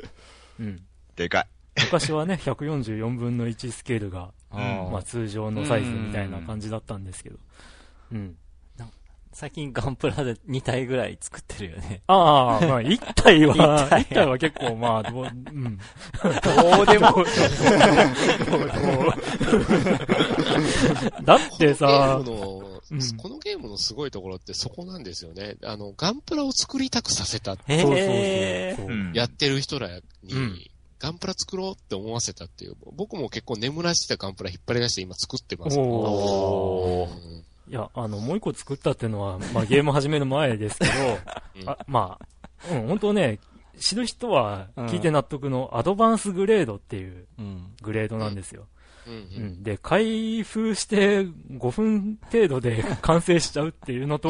[0.59, 0.81] うん。
[1.15, 1.47] でかい。
[1.85, 7.37] 昔はね、144分の1スケールが、まあ通常のサイズみたいな感じだったんですけど。
[8.11, 8.35] うん。
[9.33, 12.03] 最近ガンプラで2体ぐらい作ってるよね。
[12.05, 15.79] ああ、まあ1 体は、一体1体は結構まあ、どう、うん。
[15.79, 17.25] どうでも、
[21.23, 25.55] だってさこのゲーム、のうんこのゲームのすごいところってそこなんですよね。
[25.63, 28.85] あの、ガンプラを作りたくさせた、へそうそうえそう。
[28.85, 29.89] うんやってる人ら
[30.21, 30.59] に、うん
[30.99, 32.75] ガンプラ作ろうって思わせたっていう。
[32.95, 35.77] 僕も結構眠らしてたガンプラ引っ張り出して今作ってます。
[35.77, 37.43] おーうん
[37.73, 40.91] いや、あの、もう一個作ったっていうのは、まあゲーム始める前ですけど、
[41.59, 43.39] うんあまあ、うん、本当ね、
[43.79, 47.73] 知る人は聞いて納得のアドバンスグレードっていううん。
[47.81, 48.67] グレードなんですよ。
[49.07, 49.63] うん。
[49.63, 54.29] で、開封して5分程度で 完成しちゃうっていうのと。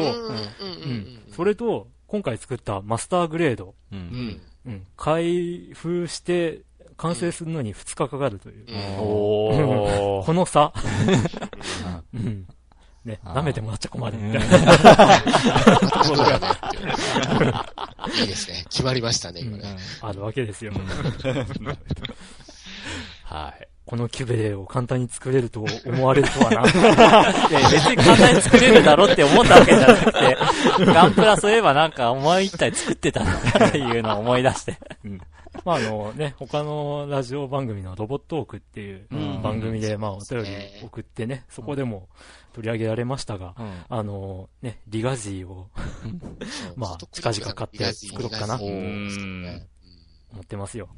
[1.28, 3.74] それと、今回作ったマスターグレード。
[3.92, 3.94] う。
[3.94, 4.86] うんんうん。
[4.96, 6.62] 開封して
[6.96, 8.64] 完成するのに2日かかるという。
[8.96, 10.72] この差。
[12.14, 12.46] うん。
[13.04, 14.56] ね、舐めてもらっちゃ困るみたいな。
[18.18, 18.64] いいですね。
[18.70, 19.76] 決まりましたね、今ね。
[20.00, 20.72] あるわけですよ。
[23.24, 23.68] はい。
[23.86, 26.60] このキュベレを簡単に作れると思われるとはな。
[27.50, 30.36] いや別に簡単に作れるだろって思ったわけじゃなくて、
[30.86, 33.36] ガンプラそういえばなんかお前一体作ってたな
[33.68, 34.78] っていうのを思い出して。
[35.64, 39.42] まああのね、他のラジオ番組のロボットークっていううん。
[39.42, 40.80] 番組で、まあお便りね。
[40.82, 42.08] 送ってね、そこでも
[42.54, 43.84] 取り上げられましたが、うん。
[43.88, 45.68] あのね、リガジーを
[46.76, 48.56] まあ近々買って作ろうかな。
[48.56, 49.66] リガジーうんね。
[50.32, 50.88] 持ってますよ。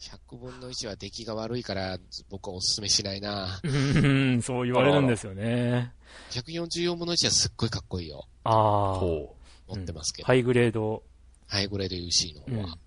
[0.00, 3.60] 100分の1は出来が悪いから、僕はお勧めしないな。
[3.64, 5.92] うん、そう言われるんですよね。
[6.30, 8.26] 144分の1はすっごいかっこいいよ。
[8.44, 9.34] ああ、ほ
[9.68, 10.26] 持ってますけど。
[10.26, 11.02] ハイグレード。
[11.48, 12.78] ハイグレード UC のうん方は。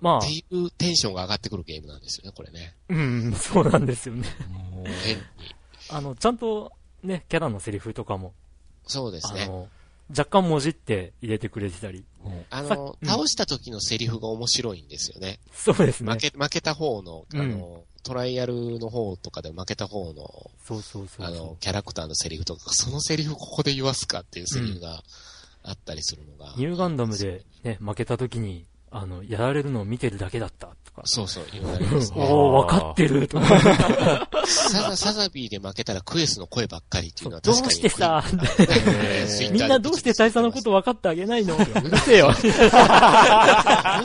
[0.00, 2.74] まあって、いうテンションが上がってくるゲームなんですよね、これね。
[2.88, 4.28] うん、そうなんですよね。
[5.04, 5.22] 変に。
[5.90, 8.34] あの、ちゃんとね、キャラのセリフとかも、
[8.86, 9.48] そうですね。
[10.10, 12.04] 若干文字って入れてくれてたり。
[12.24, 15.38] さあの、うん倒した時のセリフが面白いんですよね。
[15.52, 16.18] そうですね負。
[16.18, 25.02] け、負けた方の、あうんの、トライアルの方とかで負けた方の、そうそうそうそあの、キャラクターのセリフとか、そのセリフここで言わすかっていうセリフが
[25.62, 26.52] あったりするのが。
[26.52, 26.58] う。
[26.58, 31.02] ニューガンダムでね、負けた時に、あの、やられるのを見てるだけだったとか。
[31.04, 32.18] そうそう、言われますね。
[32.24, 34.28] おお分かってるとか。
[34.46, 37.74] サザサザビーで負けたらクエスの声ばっかりっていうのはどう確かに。
[37.76, 38.24] してさ、
[39.52, 41.56] みんなどうして大佐のこと分かってあげないの？
[41.56, 42.32] うるせえよ。
[42.32, 42.42] どう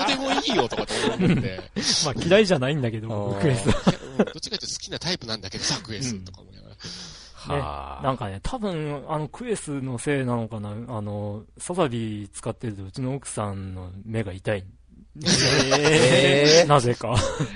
[0.08, 1.62] でもいいよとかと思うんで。
[2.06, 3.92] まあ嫌いじゃないんだけど、うんクエスト。
[4.18, 6.54] うんどっちかというと好きなタイプなんだけどさ、クエスとか思い
[7.50, 7.68] ながら。
[7.68, 8.04] はあ。
[8.04, 14.66] なんかね、多分、あの、クエスのせいなのかな、あの、サザビー使ってるとうちの奥さんの目が痛い。
[15.78, 17.16] え なぜか。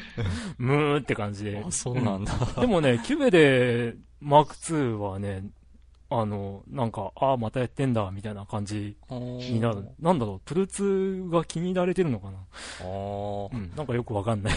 [0.58, 1.64] ムーって感じで。
[1.66, 2.34] あ、そうなんだ。
[2.60, 5.44] でもね、キュベでマーク2はね、
[6.10, 9.90] あの、なんか、ああ、またやってんだ、みたいな感じになる。
[10.00, 12.38] なんだろう、プル2が気に入られてるのかな
[12.80, 14.54] あーうん、なんかよくわかんない。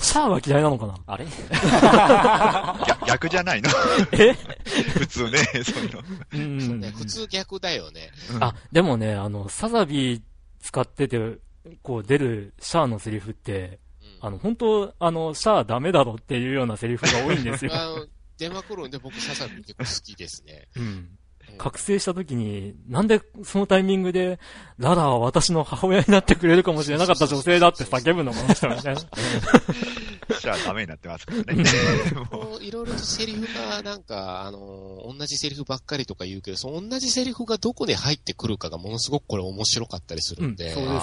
[0.00, 0.94] シャアが嫌いなのかな？
[1.06, 1.26] あれ？
[2.86, 3.68] 逆逆じゃないの？
[4.12, 4.32] え？
[4.98, 6.02] 普通ね、そういうの。
[6.32, 8.10] うんね、普通逆だよね。
[8.40, 10.22] あ、でもね、あの、サザビー
[10.60, 11.38] 使ってて、
[11.82, 13.80] こう出るシャアのセリフって、
[14.20, 17.72] うんあの、本当あの、シャアダメだろっていうようなセリフが多いんですよ。
[17.76, 18.06] あの、
[18.38, 20.68] 出まくるんで僕サザビー結構好きですね。
[20.76, 21.18] うん。
[21.56, 24.38] うん覚醒した時に、なんでそのタイミングで、
[24.78, 29.00] ララは私の母親になってくれるかもしれなかった女性だって叫ぶのこの人みたいな。
[30.40, 31.64] じゃあダメになってますからね。
[32.60, 41.00] いろいろとセリフが、なんか、あのー同じセリフばっかりとか言うけど、その同じセリフがどこで入ってくるかがものすごくこれ面白かったりするんで、うんそうですね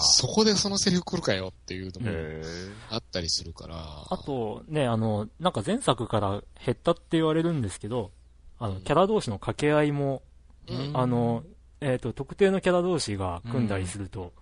[0.00, 2.42] そこでそのセリフ来るかよっていうのもへ
[2.90, 3.76] あったりするから。
[4.08, 8.12] あと、ね、あの、なんか前作から減ったって言われるんですけど、
[8.58, 10.22] あの、キャラ同士の掛け合いも、
[10.68, 11.44] うん、あの、
[11.80, 14.32] えっ、と、特定のキャラ同士が組んだりすると、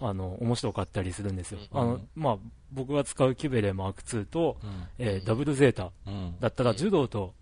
[0.00, 0.08] うん。
[0.08, 1.60] あの、面白かったりするんですよ。
[1.72, 1.80] うん。
[1.80, 2.36] あの、まあ、
[2.72, 4.70] 僕が使うキュベレマーク2と、うん。
[4.98, 6.36] えーダブルゼータうん。
[6.40, 7.34] だったら、柔道と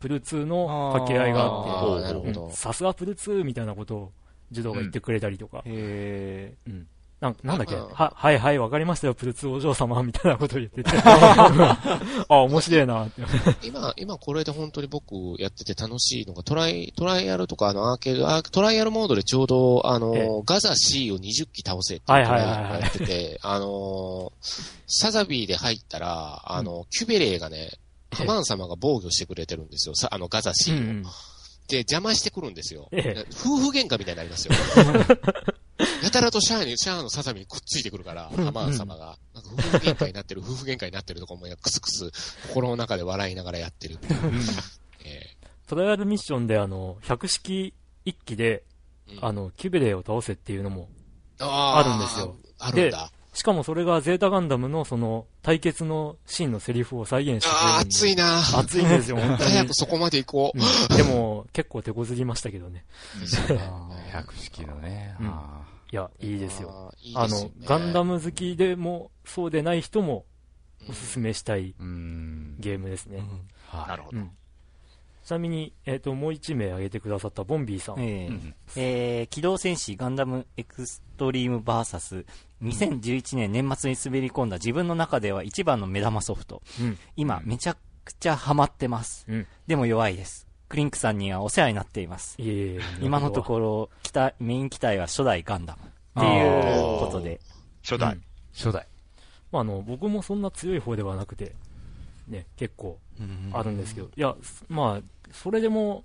[0.00, 4.12] プル2の掛け合いがあって、さすがプル2みたいなことを
[4.50, 6.86] 柔道が言ってくれたりとか、へうん
[7.18, 13.22] なんなんだっけ、あは、はいはい、わかりましたよ、プル2お嬢様、みたいなことを言ってて、 あ、面白いなって。
[13.66, 24.32] 今、今これで本当に僕やってて楽しいのが、トライ、トライアルとかあのアーケード、あトライアルモードでちょうど、あえの、ガザ C を20機倒せっていうトライアルをやってて、あの、
[24.86, 27.70] サザビーで入ったら、あの、キュベレーがね、
[28.10, 29.94] ハマン様が防御してくれてるんですよ。
[29.94, 30.74] さあの、ガザ C を。
[30.74, 31.04] うん
[31.68, 32.88] で、邪魔してくるんですよ。
[32.92, 34.54] ええ夫婦喧嘩みたいになりますよ。
[36.06, 39.18] やたらとシャアに、シャアのサザビにくっついてくるから、ハマーン様が。
[39.34, 42.10] なんか夫婦喧嘩になってる、夫婦喧嘩になってるとか思いながらクスクス、
[42.48, 43.98] 心の中で笑いながらやってる。
[45.04, 45.20] え
[45.66, 48.62] トライアルミッションで、あの、百式一機で、
[49.08, 50.88] えうんあの、キュベレーを倒せっていうのも、
[51.38, 52.36] あるんですよ。
[52.58, 53.10] あるんだ。
[53.36, 57.74] しかもそれがゼータガンダムのその、対決のシーンのセリフを再現してくれるんで。
[57.74, 59.50] ああ、熱いな熱いんですよ、本当に。
[59.50, 60.58] 早くそこまで行こう。
[60.58, 62.86] うんでも、結構手こずりましたけどね。
[64.10, 65.14] 百式のね。
[65.20, 65.65] うんあ
[65.96, 66.92] いや、いいですよ。
[67.14, 70.26] あのですよね、ガンダム好きでも、そうでない人も、
[70.88, 72.56] おすすめしたいーうん。
[72.60, 73.22] ゲームですね。
[73.68, 74.18] はいなるほど。
[74.18, 74.30] うん。
[75.24, 78.00] ちなみに、えっ、と、もう一名挙げてくださったボンビーさん。
[78.00, 82.24] ええうんえー機動戦士ガンダムエクストリームバーサス
[82.62, 86.62] 2011年年末に滑り込んだ自分の中では一番の目玉ソフト。
[86.80, 86.98] うん。
[87.16, 89.24] 今めちゃくちゃハマってます。
[89.28, 89.46] うん。
[89.66, 90.45] でも弱いです。
[90.68, 92.40] クリンクさんにはお世話になっています。
[92.40, 92.80] いえいえ。
[93.00, 95.82] 今のところ、機体メイン機体は初代ガンダム。
[96.20, 97.40] っていうことで。
[97.82, 98.14] 初代。
[98.14, 98.22] うん
[98.56, 98.86] 初代。
[99.52, 101.54] まあ、あの、僕もそんな強い方ではなくて、
[102.26, 102.98] ね、結構
[103.52, 104.34] あるんですけど、いや、
[104.68, 106.04] まあ、それでも、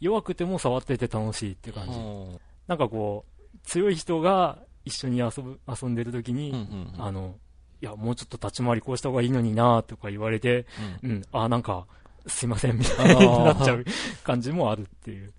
[0.00, 1.98] 弱くても触ってて楽しいっていう感じ。
[1.98, 7.34] うんなんかこう、強い人が一緒に遊ぶ、遊んでる時に、うんうんうんあの、
[7.82, 10.64] いや、もうちょっと立ち回りこうした方がいいのになとか言われて、
[11.02, 11.86] うん、あ、なんか、
[12.26, 13.84] すいません、みたいになっちゃう
[14.22, 15.32] 感じもあるっていう。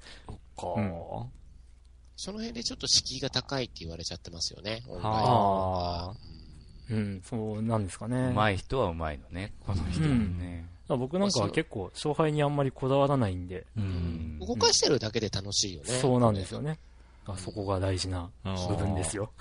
[0.57, 0.91] かうん
[2.17, 4.83] その辺でちょっと敷居が高いって言われちゃってますよね。
[4.87, 6.15] オンラインあは
[6.89, 8.31] うん、そうなんですかね。
[8.33, 9.53] 上手い人は上手いのね。
[9.65, 10.65] この人はね。
[10.87, 13.81] 僕なんかは結構、勝敗にあんまりこだわらないんで、う。
[13.81, 15.89] うんん動かしてるだけで楽しいよね。
[15.89, 16.77] そうなんですよね。
[17.27, 19.31] あそこが大事な部分ですよ。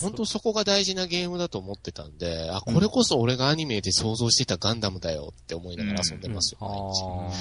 [0.00, 7.32] 本当そこが大事なゲームだと思ってたんで、あ、これこそ俺がアニメで想像してたガンダムだよって思いながら遊んでますよ、あ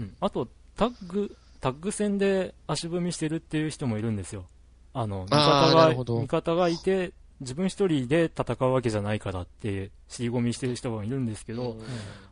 [0.00, 0.16] うん。
[0.20, 4.46] あと、タッグ、タッグ戦で足踏みしてるっていう人もいるんですよ。
[4.94, 11.80] あの、味方が、味方がいて、自分一人で戦うわけじゃないからって、尻込みしてる人がいるんですけど、うん。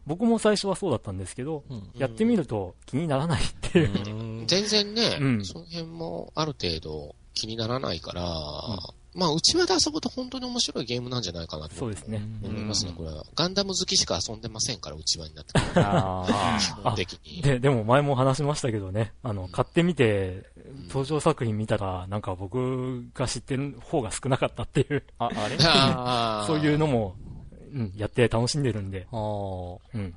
[0.06, 1.90] 僕も最初はそうだったんですけど、うん。
[1.94, 4.40] やってみると気にならないっていう。
[4.40, 4.46] うん。
[4.46, 5.44] 全然ね、うん。
[5.44, 8.24] その辺もある程度気にならないから、
[9.16, 11.74] まあ、うちわで遊ぶと本当に面白いゲームなんじゃないかなと。
[11.74, 12.20] そうですね。
[12.44, 13.24] 思いますね、これは。
[13.34, 15.34] ガンダム好きしか遊んでませんから、うちわに。
[15.34, 17.40] なってくるあ基本的に。
[17.40, 20.44] で、でも前も話しましたけどね、あの、買ってみて、
[20.88, 25.56] 登場作品見たら、なんか僕が知ってる方が少なかったっていう、あ、あれ？
[26.46, 27.16] そういうのも、
[27.72, 29.78] うん、やって楽しんでるんで、あー。
[29.94, 30.14] うん。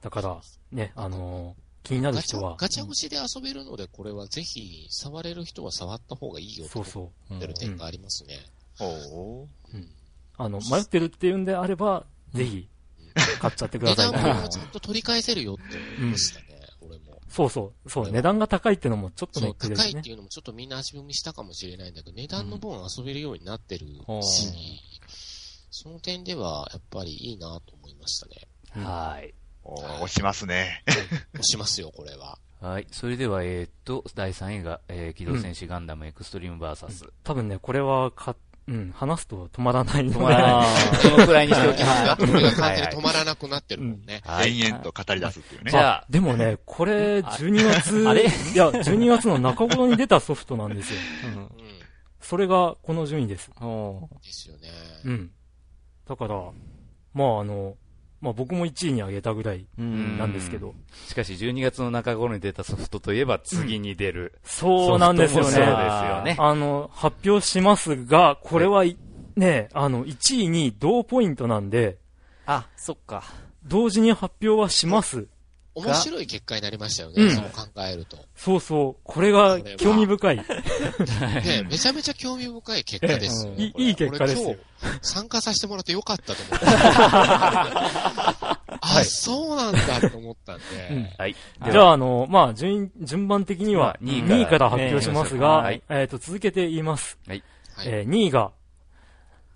[0.00, 0.40] だから、
[0.70, 8.38] ね、あのー気になるガチャ人は、ガチャ押しで遊べるので、これはぜひ、触れる人は触った方がいいよとそうそ思ってる点がありますね。
[8.80, 9.48] おーう。
[10.36, 12.68] あの、迷ってるっていうんであれば、ぜひ、
[13.40, 15.62] 買っちゃってくだ値さい段もちゃんと取り返せるよって
[15.98, 17.20] 思いましたね、俺も。
[17.28, 17.90] そうそう。
[17.90, 20.10] そう、値段が高いってのもちょっとね高いって。
[20.10, 24.52] いうのもちょっとみんな足踏みしたかもしれないんだけど、値段の分遊べるようになってるうんし、
[25.70, 28.48] その点ではやっぱりいいなと思いましたね。
[28.84, 29.34] はい。
[29.68, 30.82] おー押しますね。
[31.34, 32.38] 押しますよ、これは。
[32.60, 32.86] はい。
[32.90, 37.04] それでは、えーっと、第3位が、えー、機動戦士ガンダムエクストリームバーサス。
[37.22, 38.34] 多分ね、これはか、
[38.66, 40.66] うん、話すと止まらないので、止まらない。
[41.12, 42.16] このくらいにしておきますか。
[42.16, 44.22] これが完全にはい止まらなくなってるもんね。
[44.24, 45.70] はい延々と語り出すっていうね。
[45.70, 48.22] じゃあ、でもね、これ、12月、 あれ？
[48.22, 51.00] いや、12月の中頃に出たソフトなんですよ。
[51.26, 51.50] うんうん。
[52.20, 53.50] それがこの順位です。
[53.50, 54.68] ですよね。
[55.04, 55.30] うん。
[56.08, 56.34] だから、
[57.14, 57.76] まああの、
[58.20, 60.74] まあ僕も1位に上げたぐらいうんなんですけど、
[61.06, 64.38] しかし12月の中頃に出たソフトといえば次に出る。
[64.44, 65.50] そうなんですよね。
[65.50, 65.66] すよ
[66.24, 66.36] ね。
[66.38, 68.96] あの、発表しますが、これはい、
[69.36, 71.98] ね、あの、1位に同ポイントなんで、
[72.46, 73.22] あ、そっか。
[73.64, 75.28] 同時に発表はします。
[75.78, 78.18] 面白い結果になりましたよね、うんそう考えると。
[78.36, 79.02] そうそう。
[79.04, 80.36] これが興味深い。
[80.36, 80.44] ね、
[81.68, 84.48] めちゃめちゃ興味深い結果ですいい結果ですよ。
[84.48, 84.62] 俺今
[85.00, 86.66] 日参加させてもらってよかったと思って。
[88.80, 90.64] あ、そうなんだと思ったんで。
[90.90, 91.36] うんはい。
[91.70, 97.18] じゃあ、あの、まあ、順、順番的にはまあ2 2位から位から発表しますが、はいえっ、と、続けて言います。
[97.26, 97.42] はい。
[97.74, 98.52] はいえー2位が、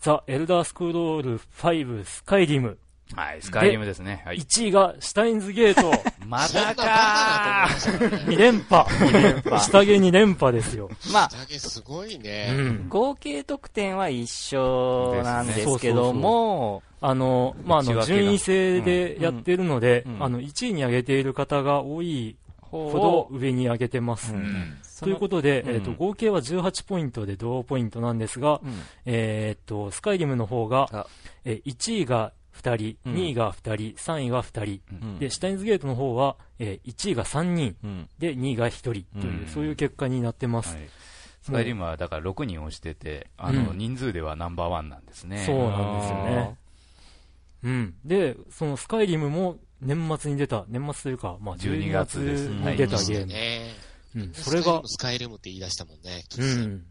[0.00, 2.78] ザ・エルダースクロール5スカイリム。
[3.14, 4.22] はい、スカイリムですね。
[4.24, 4.38] はい。
[4.38, 5.92] 1位が、シュタインズゲート。
[6.26, 8.24] またかと思いましたからね。
[8.26, 9.60] 2連覇。
[9.60, 10.90] 下着2連覇ですよ。
[11.12, 12.52] まあ、だけすごいうね。
[12.52, 12.88] ん。
[12.88, 22.36] 合計得点は一緒なんですけどですねそうそうそうも、あの、まあ、あの、順位制でやってるので、うんうんあの、1位に上げている方が多い
[22.72, 24.32] ほほど上に上げてます。
[24.32, 31.06] うんということで、うんえっ、と、合計は18ポイントで同ポイントなんですが、うんえっと、スカイリムの方があ、
[31.44, 34.80] えー1位が2人、うん2位が2人、3位が2人。
[34.92, 40.74] うんで、シュタインズゲートの方は、えー1位が3人、うんで、2位が1人という、うんそういう結果になってます。
[40.74, 40.88] はい。
[41.42, 45.44] スカイリムはだから6人押してて、あの、うん人数ではナンバーワンなんですね。
[45.44, 46.56] そうなんですよね。
[47.64, 47.94] うん。
[48.04, 53.26] で、そのスカイリムも年末に出た、年末というか、まあ12 12月月ですに出たゲーム。
[53.26, 53.60] ね。
[54.14, 54.32] うん。
[54.34, 56.22] それが、スカイルームって言い出したもんね。
[56.28, 56.84] 突う然ん。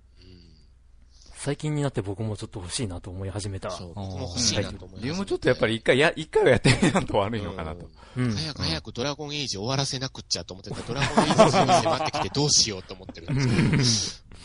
[1.43, 3.71] 最近になって僕もちょっと欲しいなと思い始めた。
[3.71, 7.89] そう、僕も欲しいなと思います、理由もちょっとやっぱり一回や、一回はやってみないと悪いのかなと。
[8.15, 8.31] うん。
[8.31, 13.41] 早く早くドラゴンエイジ終わらせなくっちゃと思ってたドラゴンエイジが迫ってきてどうしようと思ってるんで
[13.83, 14.41] すけど。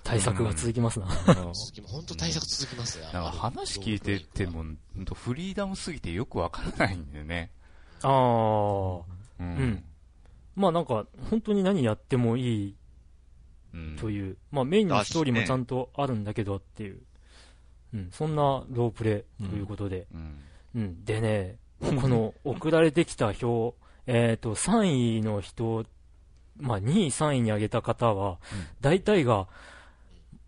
[0.02, 1.08] 対策が続きますな。
[1.26, 3.04] 続きも本当対策続きますよ。
[3.04, 7.50] なんか話聞いてても、ほんとフリーダムすぎてよくわからないんだよね。
[8.00, 8.96] ああ。
[8.96, 9.04] う
[9.40, 9.84] うん。。
[10.56, 12.87] まあなんか、本当に何やってもいいうん。
[13.98, 16.98] という、まあメインのストーリーもちゃんとあるんだけどっていう、
[17.94, 20.38] うん、そんなロープレイということで、うん。
[20.74, 25.84] うん、でね、この 送られてきた表、えっと、3位の人、
[26.58, 28.38] まあ2位、3位に上げた方は、
[28.80, 29.48] 大体が、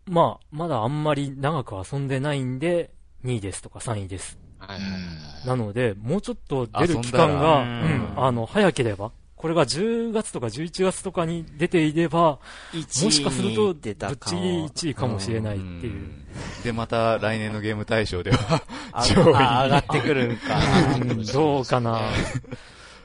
[0.06, 2.90] まあ、まだあんまり長く遊んでないんで、
[3.24, 4.38] 2位ですとか3位です。
[4.58, 4.98] はいはいは
[5.44, 5.46] い。
[5.46, 12.40] なので、もうちょっと出る期間が、うん、あの、早ければ、これが10月とか11月とかに出ていれば、
[13.02, 15.92] もしかすると、ぶっ出たちぎり1位かもしれないっていう。
[15.94, 16.26] ん
[16.62, 20.60] で、また来年のゲーム大賞では、あ上位上がってくるんか。
[20.94, 22.02] うんどうかな。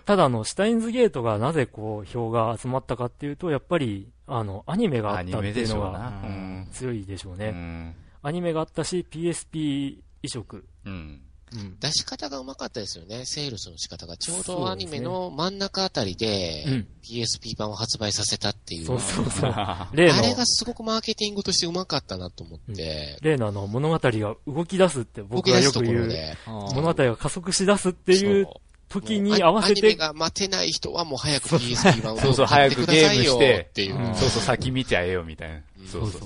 [0.03, 5.47] ただ、あの、シュタインズゲートがなぜこう、票が集まったかっていうと、やっぱり、あの、アニメがあアニったって。
[5.47, 7.51] いうのがうん強いでしょううね。
[7.51, 7.95] ん。
[8.21, 10.65] アニメがあったし、PSP 移植。
[10.85, 11.21] うん。
[11.59, 11.79] うん。
[11.79, 13.25] 出し方がうまかったですよね。
[13.25, 14.17] セールスの仕方が。
[14.17, 18.85] ちょうどアニメの真ん中あたりでうん PSP 版を発売させたっていう。
[18.85, 19.51] そうそうそう。
[19.53, 23.17] あれがすごくマーケティングとしてうまかったなと思って。
[23.21, 26.09] 例のあの、物語が動き出すって僕がよく言う。
[26.47, 28.47] 物語が加速し出すっていう
[28.89, 33.95] 時に合わせアニメて、が待てない人はもう早く PSP 版を そうそう買ってくださいよ早くゲームしてっていう。
[33.97, 35.61] うんそうそう、先見ちゃえよ、みたいな。
[35.91, 36.21] そうそう。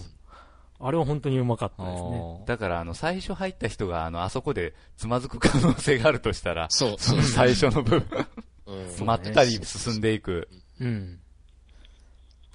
[0.82, 2.44] あれは本当にうまかったですね。
[2.46, 8.28] だから、あの、最初入った人が、あの、あそこでつまずく可能性があるとしたら、そう、その最初の部分、
[8.68, 10.48] うんまったり進んでいく。
[10.80, 11.20] うん。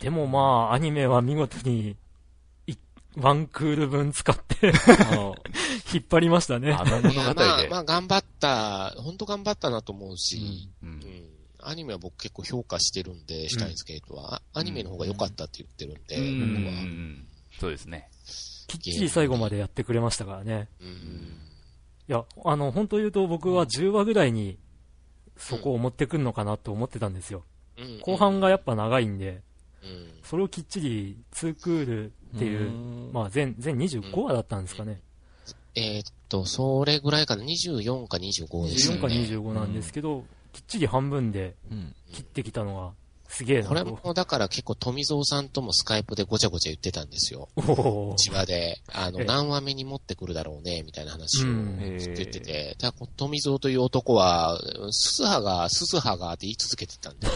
[0.00, 1.96] でもまあ、アニメは見事に、
[2.66, 2.74] い
[3.16, 4.72] ワンクール分使って
[5.92, 6.72] 引っ張りましたね。
[6.72, 7.68] あの物語いやまあ、で。
[7.68, 11.02] まあ、頑張った、本当頑張ったなと思うし、ううんん。
[11.60, 14.36] アニメは僕結構評価してるんで、シュタインズゲートは。
[14.52, 16.82] あアニメの方が良かったって言ってるんで、うんうん僕は。
[16.82, 17.28] うん
[17.60, 18.08] そうですね。
[18.66, 20.68] きっちり最後までやってくれましたからね。
[20.80, 20.88] うん。
[22.08, 24.58] いや、あの、本当言うと僕は10話ぐらいに
[25.36, 27.44] そこを持ってくんのかなと思ってたんですよ。
[27.78, 29.42] うん後半がやっぱ長いんで、
[29.82, 30.08] うん。
[30.22, 32.70] それをきっちり2クールっていう、
[33.12, 35.00] まあ全、全25話だったんですかね。
[35.74, 39.00] えーっと、それぐらいかな、24か25ですよ24ね。
[39.00, 41.94] か25なんですけど、きっちり半分でうん。
[42.12, 42.92] 切ってきたのが
[43.34, 43.64] すげえな。
[43.64, 43.68] と。
[43.70, 47.48] これもだから結構富蔵さんともスカイプでごちゃごちゃ言ってたんですよ。
[48.16, 49.24] 千葉で、あの、ええ。
[49.24, 51.98] 何話目に持ってくるだろうね、みたいな話をうん。
[51.98, 54.56] ずっと言ってて、だ富蔵という男は、
[54.92, 57.26] すすはが、すすはがって言い続けてたんで、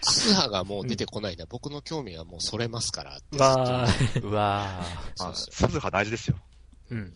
[0.00, 4.22] すすはがもう出てこないな、僕の興味はもうそれますからってずっとわー。
[4.26, 4.32] うわ
[5.18, 6.36] まあ、そう鈴葉大事ですよ。
[6.90, 7.12] うん。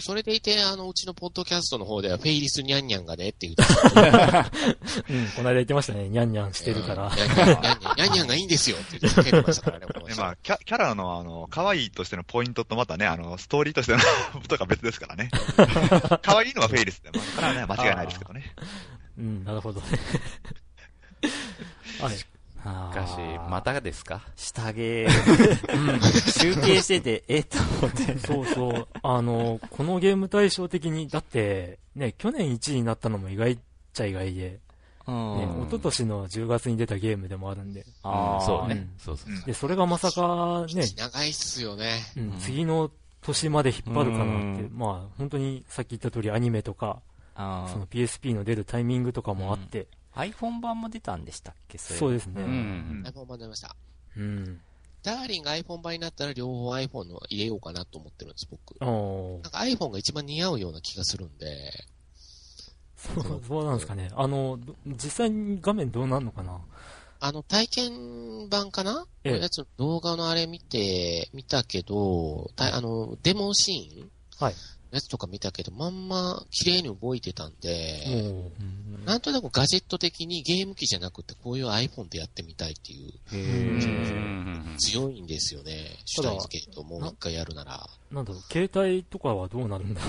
[0.00, 6.08] それでいて、あの、うちのポッドキャストの方では、フェイリスニャンニャンがねって言ってうん、この間言ってましたね。
[6.08, 7.10] ニャンニャンしてるから。
[7.14, 13.98] ニャンニャン、がいいんですよって言ってましたからね、まあ、キャキャラの、あの、可愛いとしてのポイントとまたね、あの、ストーリーとしての
[14.40, 15.30] ことが別ですからね。
[16.22, 18.54] 可愛いのはフェイリスで、まあ、これはね、間違いないですけどね。
[19.18, 19.86] うん、なるほどね。
[22.00, 22.16] はい。
[22.64, 23.16] あしかし、
[23.50, 24.20] またですか？
[24.36, 25.06] 下着、
[26.38, 28.18] 集計してて、 えっと思って。
[28.18, 28.88] そうそう。
[29.02, 33.58] あの、このゲーム対象的に、だって、ね、去年1位になったのも意外っ
[33.92, 34.58] ちゃ意外で、
[35.06, 35.62] うね、ん。
[35.62, 37.84] 一昨年の10月に出たゲームでもあるんで。
[38.02, 38.90] あーそうねうん。
[38.98, 39.46] そうそうそう。
[39.46, 42.00] で、それがまさかね、長いっすよね。
[42.16, 42.90] うん、次の
[43.22, 47.00] 年まで引っ張るかなって、うんまあ、本当にさっき言った通りアニメとか、
[47.36, 47.42] そ
[47.78, 49.86] の PSP の出るタイミングとかもあって、
[50.26, 51.78] iPhone 版も出たんでしたっけ？
[51.78, 52.42] そうですね。
[52.42, 53.02] ううん。
[53.02, 53.06] ん。
[53.06, 53.74] iPhone 版出ました。
[54.16, 54.60] うん。
[55.02, 58.78] ダーリンが iPhone 版になったら両方 iPhone の入れようかなと思ってるんです、僕。
[58.80, 61.46] なんか iPhone が一番似合うような気がするんで、
[62.96, 64.10] そう、そうなんですかね。
[64.14, 66.60] あの、ど実際に画面どうなんのかな？
[67.20, 69.06] あの、体験版かな？
[69.24, 74.10] ええやつ動画のあれ見て、見たけど、たあの、デモシーン？
[74.38, 74.54] はい。
[74.90, 78.20] やつとか見たけど、まんま綺麗に動いてたんで、もう、
[78.60, 85.96] うんなんとなくガジェット的にゲーム機じゃなくて、こういう iPhone でやってみたいっていう、強いんですよね。
[86.04, 87.88] シュタインズゲートもう一回やるなら。
[88.12, 90.00] なんだろう、携帯とかはどうなるんだ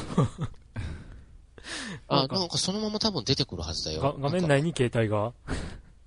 [2.07, 4.01] あ、なかなんんかそのまま多分出てくるはずだよ。
[4.01, 5.27] が画面内に携帯が。
[5.27, 5.33] うん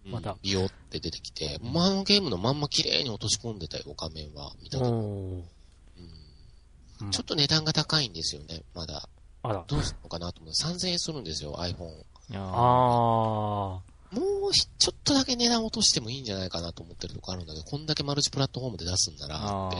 [0.06, 4.52] またビヨって出てきて、まああのゲームのまんま綺麗に落とし込んでたよ、画面は。
[4.62, 5.42] 見たと
[7.00, 9.08] うんうんちょっと値段が高いんですよね、まだ。
[9.42, 9.64] あら。
[9.66, 12.04] どうするのかなと思って、3000円するんですよ、iPhone。
[12.32, 19.76] ああもうひちょっとだけ値段落としてもいいんじゃないかなと思ってるとこあるんだけど、こんだけマルチプラットフォームで出すんならって。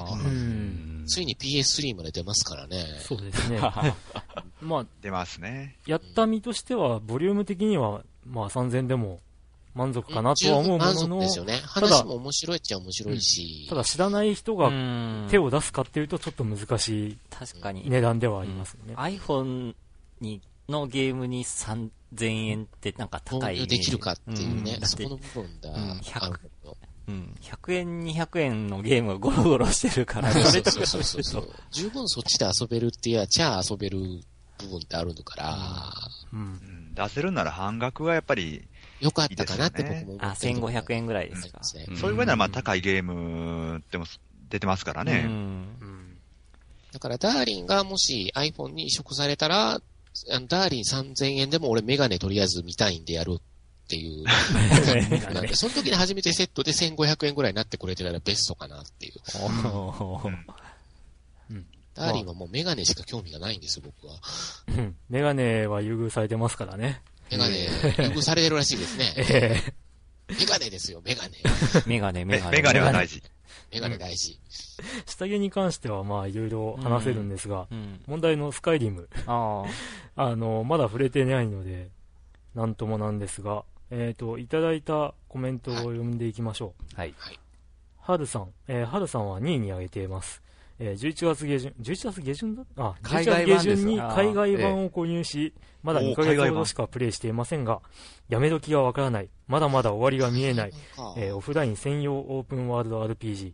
[1.07, 2.85] ついに PS3 まで出ますからね。
[3.01, 3.61] そうですね。
[4.61, 5.77] まあ、出ますね。
[5.87, 9.21] やった身としては、ボリューム的には、まあ3000でも
[9.75, 11.61] 満足かなとは思うものので、すよね。
[11.75, 13.67] ただ話も面白いっちゃ面白いし。
[13.69, 14.71] ただ知らない人あ。
[14.71, 17.89] が手を出すかっていうとちょっと難しい確かに。
[17.89, 18.95] 値段ではありますね。
[18.95, 19.75] iPhone
[20.21, 23.67] に、のゲームに3000円ってなんか高い。
[23.67, 25.71] できるかっていうねん、だってそこの部分だ。
[25.71, 27.35] うん100あるのうん。
[27.43, 31.49] 100円、200円のゲームがゴロゴロしてるから、そうそれとそうそうそうそう。
[31.73, 33.99] 十分そっちで遊べるって言えば、じゃあ遊べる
[34.59, 35.59] 部分ってあるから、
[36.33, 36.41] うん。
[36.41, 38.69] うん出せるなら半額はやっぱり、
[39.05, 41.61] よかったかなって僕も思あ、ってるところ1500円ぐらいですか。
[41.63, 41.79] そ
[42.09, 44.07] ういう場合ならまあ高いゲームでも
[44.49, 45.29] 出てますからうね。
[46.91, 49.73] だから、ダーリンがもし iPhone に移植されたら、
[50.31, 53.41] あのダーリン3000円でも俺メガネとりあえず見たいんでやるっ
[53.89, 54.25] ていう。
[55.35, 59.15] なんで、 その時に初めてセットで1500円ぐらいになってくれてたらベストかなっていう。
[61.95, 64.19] ダーリンはもうメガネしか興味がないんですよ、僕は。
[64.69, 64.97] うん。
[65.11, 67.03] メガネは優遇されてますからね。
[67.31, 69.15] メガネ、優遇されてるらしいですね。
[69.17, 69.63] え
[70.29, 71.31] メガネですよ、メガネ。
[71.87, 72.51] メガネ、メガネ。
[72.51, 73.23] メメガネは大事。
[73.73, 74.39] メガネ大事。
[74.49, 78.01] ー下着に関してはまあいろいろ話せるんですが、うん。
[78.07, 79.65] 問題のスカイリム、あ
[80.17, 81.91] あの、まだ触れてないので、
[82.55, 86.97] なんともなんですが、えっ、と、いただいたコメントを読んでいきましょう。
[86.97, 87.15] はい。
[88.01, 90.43] はるさん、えー、はるさんは2位に挙げています。
[90.79, 92.65] えー、11月下旬、11月下旬だ？
[92.77, 97.81] あ、海11月下旬に海外版を購入し、まだ2ヶ月ほどしかプレイしていませんが、
[98.29, 100.73] やめ時がわからない、まだまだ終わりが見えない、
[101.17, 103.53] えーオフライン専用オープンワールド RPG。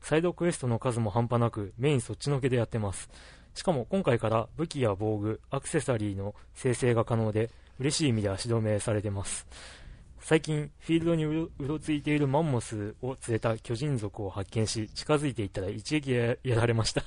[0.00, 3.10] サイドクエストの数も半端なく、メインそっちのけでやってます。
[3.54, 9.46] しかも今回から武器や防具、アクセサリーの生成が可能で、嬉しい意味で足止めされてます。
[10.30, 17.02] 最近、フィールドにうろうろついているマンモスを連れた巨人族を発見し、近づいていったら一撃ややられました。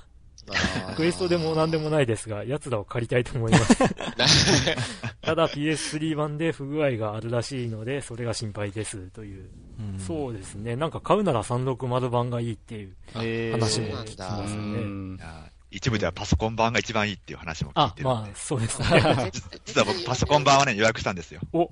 [0.98, 3.78] クエストでも何でもないですが、 奴らを借りたいと思います。
[5.22, 8.98] ただ PS3 版で不具合があるらしいので、それが心配です。
[9.14, 9.50] という。
[9.80, 10.76] うんそうですね。
[10.76, 15.18] なんか買うなら360版がいいっていうえー話も聞きますね。
[15.76, 18.16] 一部ではパソコン版が一番いいっていう話も聞いあて、るんで。
[18.16, 18.88] まあ、そうですね。
[19.66, 21.42] 実は僕パソコン版はね、予約したんですよ。
[21.52, 21.72] お、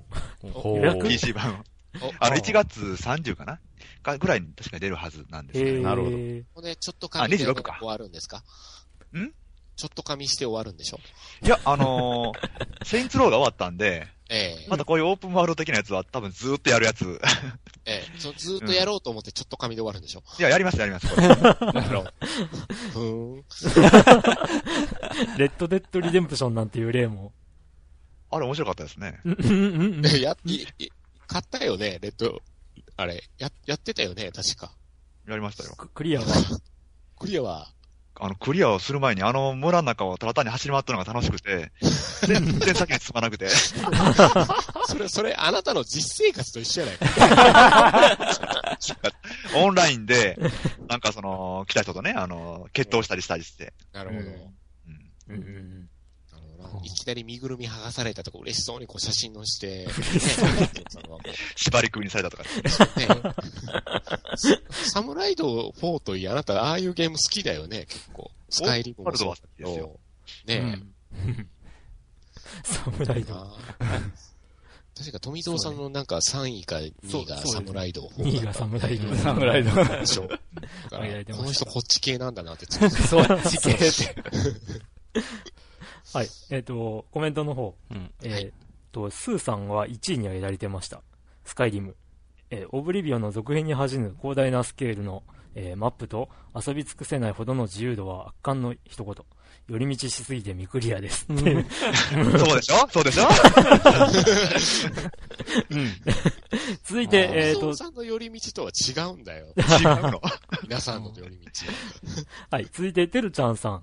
[0.76, 1.64] 予約 PC 版を。
[2.00, 3.60] おあの、1月30かな？
[4.02, 6.16] かぐらいに確か出るはずなんですけど、えー、なるほど。
[6.62, 7.76] これちょっと紙であ26か。
[7.78, 8.42] 終わるんですか？
[9.16, 9.30] ん？
[9.76, 10.98] ちょっと紙して終わるんでしょ？
[11.44, 17.20] いや、あのー、 セインツローが終わったんで、ええまたこういうオープンワールド的なやつは多分ずーっとやるやつ。
[17.84, 20.22] ええそうずーっとやろうと思ってちょっと紙で終わるんでしょ？
[20.38, 21.28] いや、やりますやります、これ。
[21.28, 22.04] なるほど。
[22.92, 23.44] ふーん。
[25.38, 27.32] レッドデッドリデンプションなんていう例も。
[28.30, 29.20] あれ面白かったですね。
[29.24, 30.66] うんうんうんうん や、い、い
[31.26, 32.40] 買ったよね、レッド。
[32.96, 34.72] あれ、や、やってたよね、確か。
[35.28, 35.74] やりましたよ。
[35.76, 36.26] ククリアは。
[37.18, 37.70] クリアは、
[38.24, 41.72] あの、クリアをする前にあの村の中をただ単に走り回ったのが楽しくて、
[42.24, 43.48] 全然先に進まなくて。
[44.86, 48.78] それ、それ、あなたの実生活と一緒やないか。
[49.56, 50.38] オンラインで、
[50.88, 53.72] なんかその、来た人とね、あの、決闘したりしたりして。
[53.92, 54.20] なるほど。
[54.20, 55.88] うんうんうん
[56.82, 59.86] いきなり身ぐるみ剥がされたとか嬉しそうにこう写真載して、
[61.56, 62.44] 縛り首にされたとか。
[62.96, 63.08] ね
[64.70, 68.30] サムライド4といい、あなたああいうゲーム好きだよね、結構。
[68.50, 70.00] スカイリムもそうオープンワールドは好
[70.46, 70.56] ね
[71.12, 71.48] うん
[72.64, 73.34] サムライド。
[74.94, 79.14] 確か富蔵さんのなんか3位か2位がサムライド4 2位がサムライド。
[79.16, 79.84] サムライド。
[79.84, 80.28] でしょ。
[80.28, 84.16] この人こっち系なんだなってそっち系って。
[86.14, 86.28] はい。
[86.50, 87.74] えっ、と、コメントの方。
[87.90, 91.02] うんえっ、と、スーさんは1位に挙げられてました。
[91.44, 91.96] スカイリム。
[92.50, 95.22] えーオブリビオンの続編に恥じぬ広大なスケールの、
[95.54, 99.14] えーマップと遊び尽くせないほどの自由度は圧巻の一言。
[99.68, 101.24] 寄り道しすぎて未クリアです。
[101.32, 101.64] っていう
[102.36, 102.88] そうでしょ？
[102.90, 103.28] そうでしょ？
[106.84, 109.46] 続いて、えっ、と富蔵、さんの寄り道とは違うんだよ。
[109.56, 110.20] 違うの。
[110.64, 111.46] 皆さんの寄り道。
[112.50, 112.64] はい。
[112.72, 113.82] 続いて、てるちゃんさん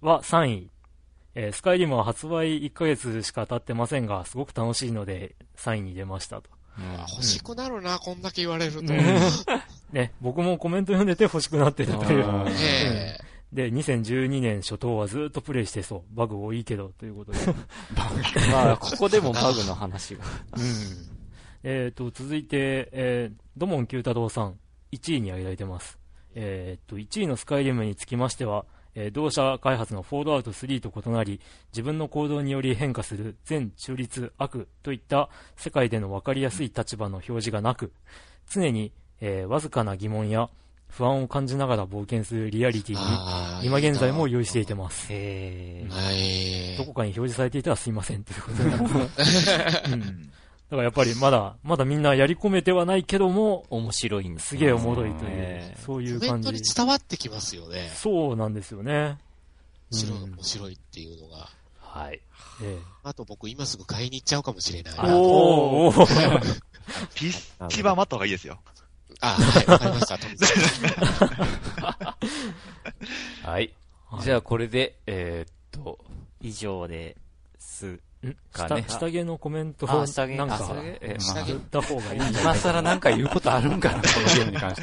[0.00, 0.70] は3位。
[1.34, 6.50] えースカイリムは発売1ヶ月しか経ってませんが、すごく楽しいので3位に出ましたと。
[6.78, 8.80] あ欲しくなるな、こんだけ言われると。
[8.80, 9.20] うんね
[9.92, 12.24] ね、僕もコメント読んでて欲しくなってるという。
[12.48, 13.18] え。
[13.52, 16.02] で、2012年初頭はずっとプレイしてそう。
[16.16, 17.38] バグ多いけど、ということで。
[18.50, 20.24] まあ、ここでもバグの話が。
[20.56, 20.62] うん。
[21.62, 24.58] えっ、と、続いて、えー、ドモン九太郎さん、
[24.92, 25.98] 1位に挙げられてます。
[26.34, 28.64] えっ、と、1位のスカイリムにつきましては、
[28.94, 31.40] えー同社開発のフォールアウト3と異なり、
[31.72, 37.92] 自分の行動により変化する全中立悪といった世界での分かりやすい立場の表示がなく、
[38.50, 40.50] 常に、えーわずかな疑問や
[40.88, 45.06] 不安を感じながら冒険するリアリティに、今現在も用意していてます。
[45.10, 46.76] へなはい。
[46.76, 49.92] どこかに表示されていたらすいませんということになす。
[49.92, 50.41] うんだ
[50.72, 56.62] からやっぱりまだ、まだみんなやり込めてはないけども、面白いんですねすげえおもろいというね、そういうコメン感じトに。
[56.74, 57.90] 伝わってきますよね。
[57.94, 59.18] そうなんですよね。
[59.90, 61.48] 面白い、うん面白いっていうのが。
[61.78, 62.20] はい。
[62.62, 64.94] えあと僕今すぐ買いに行っちゃうかもしれない。
[64.94, 66.62] え、あ、おーおー
[67.14, 68.58] PC 版待った方がいいですよ。
[69.20, 70.18] はい、わかりました。
[73.50, 73.72] はい。
[74.22, 75.98] じゃあこれで、えーっと、
[76.40, 77.16] 以上で
[77.58, 78.00] す。
[78.52, 82.20] 下下着のコメントをなんか言った方がいい。
[82.20, 84.82] 今更なんか言うことあるんかな、 このゲームに関し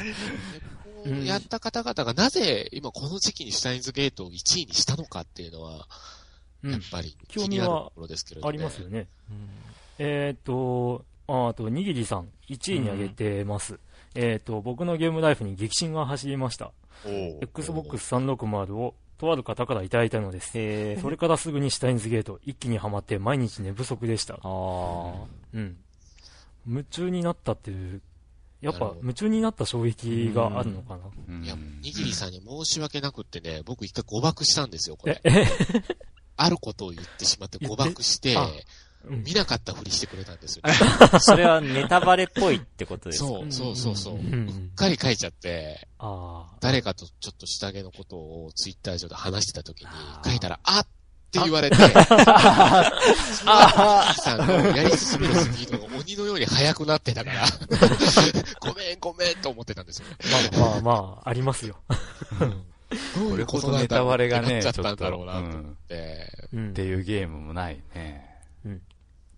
[1.06, 1.24] うん。
[1.24, 5.88] やった方々がなぜ今この時期にシュタインズゲートを1位にしたのかっていうのは、
[6.62, 6.72] うん。
[6.72, 9.06] やっぱり興味は気になるところですけれども、ありますよね。
[9.98, 13.78] えっ、と、ああと、にぎりさん、1位に挙げてます。
[14.14, 16.72] えっ、と、僕のゲームライフに激震が走りました。
[17.06, 17.44] おー。
[17.44, 21.00] Xbox 360をとある方からいただいたのです。
[21.00, 24.34] それからすぐにシュタインズゲート、一気にハマって毎日寝不足でした。
[24.34, 25.12] ああ。
[25.52, 25.76] うん。
[26.66, 28.00] 夢中になったっていう、
[28.62, 31.02] やっぱ夢中になった衝撃があるのかな。
[31.28, 35.46] うんいや、にぎりさんに申し訳なくってね、僕一回誤爆したんですよ、こえれ。、え、
[36.36, 38.36] あることを言ってしまって誤爆して
[39.04, 40.62] 見なかったふりしてくれたんですよ。
[41.20, 43.26] それはネタバレっぽいってことですか？
[43.28, 44.16] そう、そうそうそう。
[44.16, 45.88] うっかり書いちゃって。
[46.60, 49.88] 誰かとちょっと下着のことをツイッター上で話してた時に
[50.24, 50.86] 書いたら、あっ
[51.32, 51.76] て言われて、
[53.46, 57.44] ああさんのやり進めるスピードが鬼のように速くなってたから、
[58.60, 60.16] ごめんごめんと思ってたんですよね。
[60.52, 61.76] まあまあまあ、ありますよ。
[63.16, 66.48] どういうことなんだろうネタバレがねってなっちゃったんだろうなとちょっと思って。
[66.52, 68.29] うんっていうゲームもないね。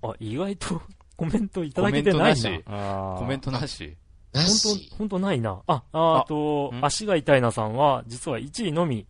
[0.02, 0.80] あ、意外と、
[1.16, 2.42] コメントいただけてないな。
[2.42, 3.96] コメントあーコメントなし。
[4.32, 4.90] な本し。
[4.90, 5.62] 当、本当ないな。
[5.66, 9.06] あ、ああとう、ん足が痛いなさんは、実は1位のみ、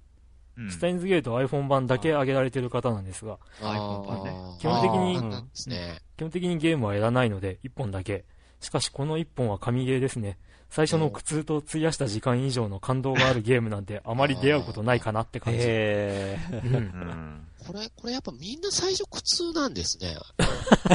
[0.59, 5.99] うんスタインズゲート iPhone 版だけ上げられてる方なんですが、あ iPhone 版ねー基本的にね。
[6.18, 8.26] 基本的にゲームはいらないので、1本だけ。
[8.61, 10.38] しかしこの1本は神ゲーですね。
[10.73, 15.61] 最初の苦痛と費やした時間以上の感動があるゲームなんてあまり出会うことないかなって感じ。
[15.62, 20.16] へーうんうんこれ、これやっぱみんな最初苦痛なんですね。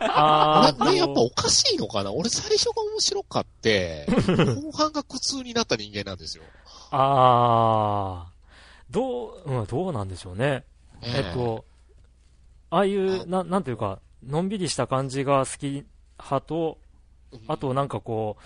[0.00, 2.12] あ俺、俺やっぱとおかしいのかな？
[2.12, 4.06] 俺最初が面白かって、
[4.62, 6.44] 後半が苦痛になった人間なんですよ。
[6.92, 10.64] あーどう、うん、どうなんでしょうね。
[11.02, 11.64] えっと、
[12.70, 15.84] ああいう、ななんていうか、のんびりした感じが好き
[16.18, 16.87] 派と、うん
[17.46, 18.36] あとなんかこ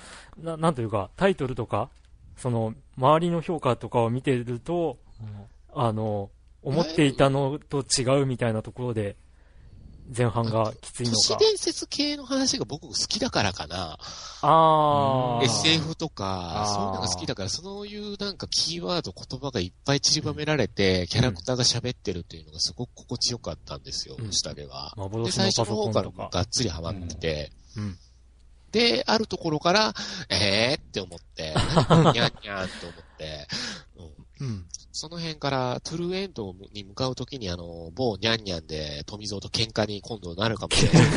[0.41, 1.91] う、ななんというか、タイトルとか、
[2.37, 4.99] その、周りの評価とかを見てると、
[5.74, 6.30] あの、
[6.62, 9.16] 思っていたのと違うみたいなところで、
[10.14, 11.39] 前半がきついの都市か。
[11.39, 13.99] 伝説系の話が僕好きだからかな。
[14.43, 15.45] あー。
[15.45, 24.93] SF とかそういうのが好きだから、そういうなんかキーワード、言葉がいっぱい散りばめられて、キャラクターが喋ってるっていうのがすごく心地よかったんですよ、うん下では。
[24.97, 26.28] で、幻の最初のパソコン方から。
[26.30, 27.99] がっつりハマってて、うん。
[28.73, 29.95] で、あるところから、
[30.31, 33.47] えーって思って、何このニャンニャンって思って、
[34.41, 34.66] うんうん。
[34.93, 41.03] その辺から、トゥルーエンドに向かうときに、あの、某ニャンニャンで、富蔵と喧嘩に今度なるかもしれない。
[41.09, 41.16] い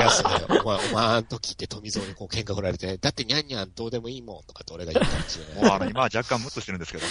[0.00, 5.64] や、それお前、お前、あの時って富蔵にこう喧嘩振られて、だってニャンニャンどうでもいいもんとかって俺が言ったかもしれない。
[5.64, 7.04] もうあの、今は若干ムッとしてるんですけど。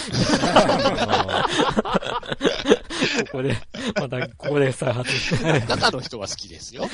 [3.26, 3.56] ここで、
[4.00, 5.66] また、ここで再発して。
[5.66, 6.88] 中の人は好きですよ。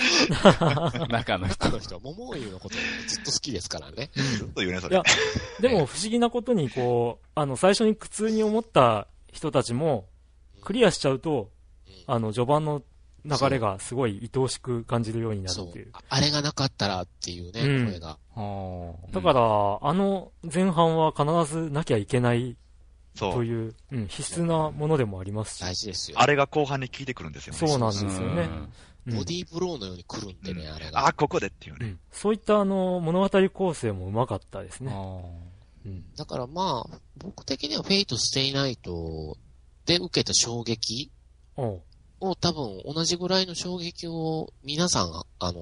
[1.09, 1.71] 中の人中。
[1.71, 2.75] の人は桃井のこと
[3.07, 4.11] ずっと好きですからね。
[4.15, 5.05] ずっと言うね、それいや。
[5.61, 10.09] でも不思議なことに、こう、あの、最初に苦痛に思った人たちも、
[10.63, 11.51] クリアしちゃうと、
[12.07, 12.83] あの、序盤の
[13.25, 15.91] 流れがすごい愛おしく感じるようになるっていう。。
[15.93, 18.19] ああれがなかったらっていうね、うん声が。
[19.13, 22.57] だから、あの前半は必ずなきゃいけない。
[23.15, 25.61] という、うん、必須なものでもありますし。
[25.61, 26.19] 大事ですよ。
[26.19, 27.59] あれが後半に効いてくるんですよね。
[27.59, 28.43] そうなんですよね。
[28.43, 28.73] うん
[29.05, 31.07] ボディーブローのように来るんでね、あれが。
[31.09, 31.87] あ、ここでっていうね。
[31.87, 34.93] うんそういったあの、物語構成もうまかったですね。
[35.85, 39.37] うんだからまあ、僕的にはフェイトステイナイト
[39.87, 41.11] で受けた衝撃
[41.57, 45.11] を多分同じぐらいの衝撃を皆さん、
[45.41, 45.61] あの、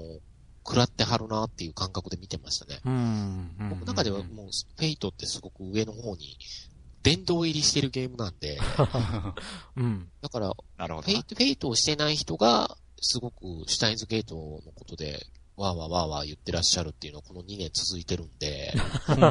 [0.67, 2.81] 食らってはるなっていう感覚で見てましたね。
[2.85, 3.57] うん。
[3.59, 4.47] うん僕の中ではもう、
[4.77, 6.37] フェイトってすごく上の方に、
[7.03, 8.59] 殿堂入りしてるゲームなんで、
[9.77, 10.11] うん。
[10.21, 11.13] だから、なるほどな。
[11.15, 18.75] フェイト、フェイトをしてない人が、すごくシュタインズゲートのことで、わーわーわーわー言ってらっしゃるっていうのはこの2年続いてるんで、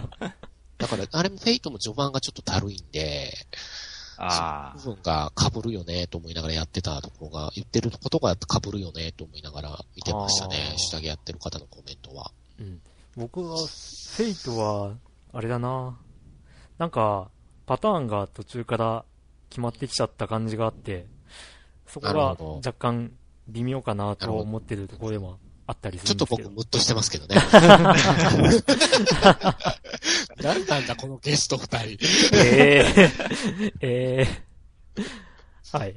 [0.80, 3.34] だから、あれもフェイトも序盤がちょっとたるいんで、
[4.18, 10.56] あ部分が被るよねと思いながらやってたところが、言ってることが被るよねと思いながら見てましたね。
[10.78, 12.32] 下着やってる方のコメントは。
[12.60, 12.82] うん。
[13.16, 14.96] 僕は、フェイトは、
[15.34, 15.98] あれだな。
[16.78, 17.30] なんか、
[17.66, 19.06] パターンが途中から
[19.50, 21.08] 決まってきちゃった感じがあって、
[21.88, 23.12] そこが若干
[23.50, 25.40] 微妙かなと思ってるところでも
[25.70, 26.38] あったりするんですけど。
[26.38, 27.36] ちょっと僕ムッとしてますけどね。
[30.42, 31.98] 何なんだこのゲスト二人。
[32.34, 35.94] えー、えー、はい。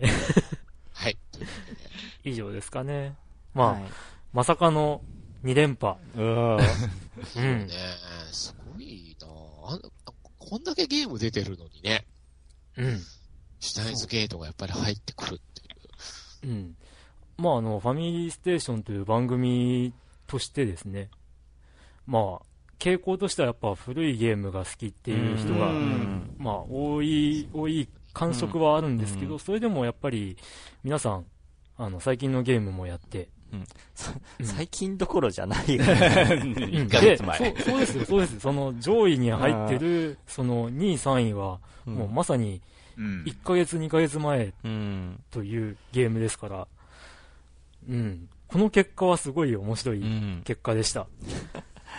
[0.93, 1.17] はい。
[1.33, 1.81] というわけで
[2.25, 3.17] 以上ですかね。
[3.55, 3.83] まあ、はい
[4.33, 5.03] まさかの
[5.45, 5.97] 2連覇。
[6.17, 6.57] うん。
[6.57, 7.75] うんね。
[8.31, 9.27] すごいな
[10.39, 12.07] こんだけゲーム出てるのにね、
[12.77, 13.01] うん。
[13.61, 15.39] シュタインズゲートがやっぱり入ってくるっ
[16.43, 16.53] ていう。
[16.53, 16.77] うん。
[17.43, 19.93] まあ、あの、ファミリーステーションという番組
[20.29, 21.11] としてですね、
[22.07, 22.43] まあ、
[22.79, 30.37] 傾向としてはやっぱ古いゲームが好きっていう人が、うんまあ、多い、多い感触はあるんですけど、うんそれでもやっぱり、
[30.85, 31.25] 皆さん、
[31.77, 33.65] あの、最近のゲームもやって、うん
[34.41, 35.93] 最近どころじゃないよね。
[36.55, 37.39] 1ヶで月前。
[37.39, 38.41] そう、そうですよ、そうです。
[38.41, 42.63] その上位に入ってる、その2位、3位は、もうまさに
[42.97, 43.25] うん。
[43.25, 45.21] 1ヶ月、2ヶ月前うん。
[45.31, 46.69] というゲームですから、
[47.89, 48.29] うん。
[48.49, 50.43] この結果はすごい面白いうん。
[50.45, 51.07] 結果でした。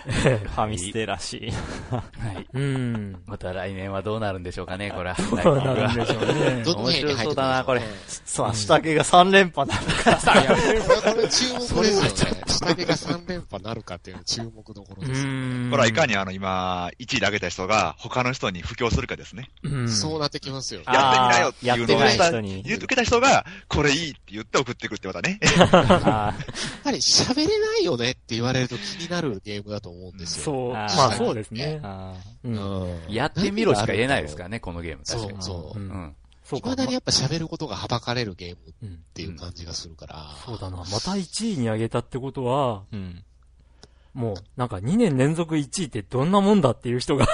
[0.12, 1.52] ファミステらしい。
[1.90, 2.04] は
[2.40, 2.48] い。
[2.54, 3.24] うん。
[3.26, 5.44] また来年はどうなるんでしょうかね、これは。
[5.44, 6.64] どうなるんでしょうね。
[6.76, 7.82] 面白そうだなこれ
[8.26, 10.18] そう、下着が3連覇なのか。
[11.14, 12.42] これ注目ですよね。
[12.48, 15.28] 下着が3連覇なるかっていうの注目どころうですよ。
[15.30, 15.70] ん。
[15.72, 19.50] これはいかにあの今、1位で上げた人が他の人に布教するかですね。
[19.64, 19.90] うん。
[19.90, 20.82] そうなってきますよ。
[20.86, 25.40] やってみなよっていうのをやってしたない人に言う受けた人が、これいいって言って送ってくってまたね。
[25.72, 26.46] あやっ
[26.84, 30.44] ぱり喋れないよねって言われると気になるゲームだと思うんですよ。
[30.46, 30.74] そう。
[30.74, 31.82] まあそうですね。
[33.10, 35.04] やってみろしか言えないですからね、このゲーム。
[35.06, 35.42] 確かに。
[35.44, 35.86] そうそうう。
[35.86, 36.16] んうん。
[36.44, 36.70] そうか。
[36.72, 39.00] 未だにやっぱ喋ることがはばかれるゲームっうん。
[39.14, 40.26] ていう感じがするから。
[40.46, 40.78] そうだな。
[40.78, 43.24] また1位に上げたってことは、うん。
[44.14, 47.26] もう、なんか2年連続1位ってどんなもんだっていう人が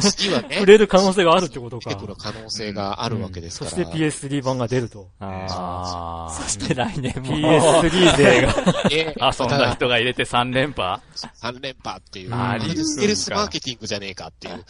[0.00, 1.90] 次はね、触れる可能性があるってことか。
[1.90, 3.70] 出てくる可能性があるわけですから。
[3.70, 5.08] そして PS3 版が出ると。
[5.20, 7.36] ああそして来年も。
[7.36, 8.54] PS3 勢が。
[8.90, 9.32] え あ。
[9.38, 11.00] 遊んだ人が入れて3連覇
[11.40, 12.34] ？3連覇っていう。
[12.34, 14.64] ありステルスマーケティングじゃねえかっていう。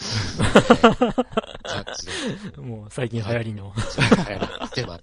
[2.60, 3.72] もう最近流行りの。
[4.76, 4.98] でも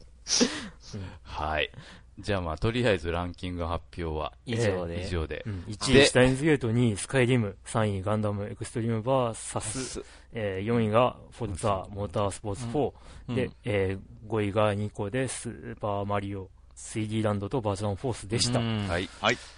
[1.24, 1.72] はい。
[2.20, 5.04] じゃあまあ、とりあえずランキング発表は以上で。
[5.06, 5.50] 以上でう。
[5.50, 10.04] ん、1で位、シュタインズゲート、2位、スカイリム、3位、ガンダム、エクストリームバーサス、
[10.34, 12.94] えー、4位が、フォルツァ、モータースポーツ4、
[13.30, 18.60] うんで、えー、5位が2個で、スーパーマリオ、3D ランドとバーチャンフォースでした。
[18.60, 19.10] うんはい。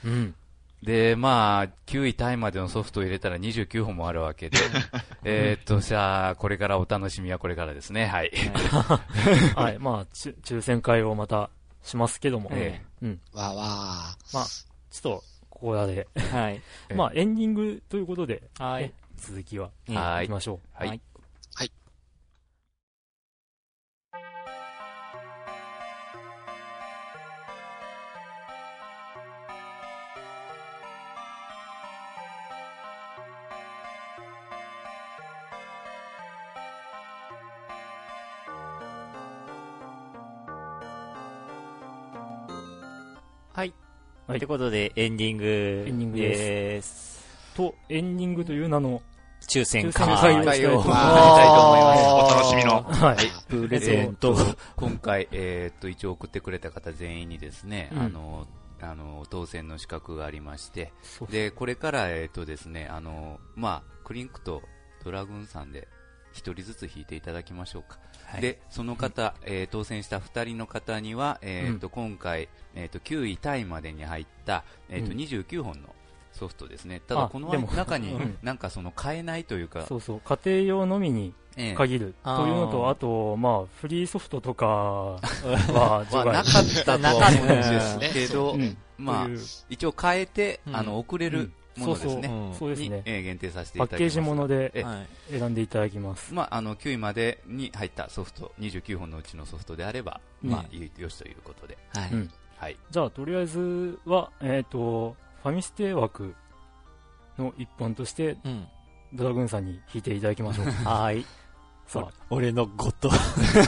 [0.05, 0.35] うん。
[0.83, 4.57] で、まあ、9位タイまでのソフトを入れたら29本もあるわけで、
[5.23, 8.05] えーっと、じゃあ、これからお楽しみはこれからですね。
[8.05, 8.31] はい。
[9.55, 11.49] はい、 まあ、ちゅ抽選会をまた
[11.83, 13.21] しますけども、えうん。
[13.33, 13.55] わーわ
[14.33, 16.55] まあ、ちょっと、ここらで、はい。
[16.55, 18.93] ええまあ、エンディングということで、はいね。
[19.17, 20.59] 続きはい行きましょう。
[20.73, 21.01] はい
[44.27, 44.35] はいはい。
[44.35, 47.25] はいということで、エンディングエンディングですです。
[47.55, 49.01] と、エンディングという名の、
[49.47, 50.45] 抽選抽選会。
[50.45, 52.03] 会を会をしたしたいと思います。
[52.05, 52.83] お楽しみの。
[52.83, 53.17] はい。
[53.49, 54.35] プレゼント。
[54.77, 58.47] 今回、えーっと、一応送ってくれた方全員にですね、うんあの、
[58.81, 64.61] あの、当選の資格がありまして、そうで、これから、えーっとですね、あの、まあ、クリンクと
[65.03, 65.87] ドラグーンさんで、
[66.31, 67.99] 一人ずつ引いていただきましょうか。
[68.33, 68.41] はい。
[68.41, 75.89] で、その方、えー当選した二人の方には、えーっと、今回、えーっと、9位タイまでに入った、えーっと、うん29本の
[76.31, 76.99] ソフトですね。
[77.07, 81.73] ただ、あこの中にうん、なんかその、買えないというか、そうそう、家庭用のみにええ。
[81.75, 82.15] 限る。
[82.23, 85.19] というのと、あと、まあ、フリーソフトとかは
[86.09, 88.77] 除まあ、 な外かったとは思うんですねけど、うん。
[88.97, 89.27] まあ
[89.69, 90.75] 一応変えて、うん。
[90.75, 92.55] あの、送れるものですね。
[92.57, 93.01] そうですね。
[93.05, 94.13] えー限定させていパッケーただきます。
[94.13, 94.85] ジもので。
[95.29, 96.33] 選んでいただきます。
[96.33, 101.77] まあ、あの、9位までに入ったソフト、29本のうちのソフトであれば、うんまあ、よしということで。
[101.93, 102.11] はい。
[102.11, 102.31] うん
[102.63, 102.77] はい。
[102.91, 106.33] じゃあ、とりあえずは、えっ、と、ファミステ枠
[107.37, 108.67] の一本として、うん。
[109.13, 110.65] ドラグーンさんに引いていただきましょう。
[110.87, 111.25] はい。
[111.85, 113.11] さ俺のゴッド。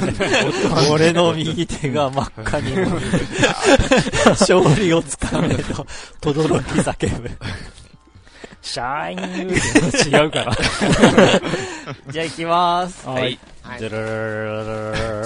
[0.89, 2.71] 俺の右手が真っ赤に
[4.25, 5.85] 勝利をつかめと、
[6.21, 7.29] とどろき叫ぶ。
[8.65, 10.51] あ、シャイニングって違うから。
[12.11, 13.07] じゃあ行きます。
[13.07, 13.39] はい。
[13.77, 13.81] ち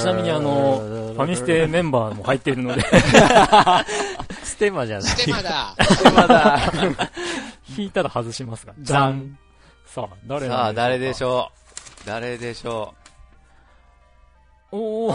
[0.06, 0.78] なみにあの、
[1.14, 2.82] ファミステメンバーも入っているので、
[4.44, 5.08] ステマじゃない。
[5.08, 5.76] ステマだ
[6.16, 6.72] まだ。
[7.78, 8.74] 引いたら外しますが。
[8.80, 9.38] じゃん。
[9.86, 11.52] さあ、誰さあ、誰でょしょ
[12.04, 12.94] う誰でしょ
[14.72, 15.12] うお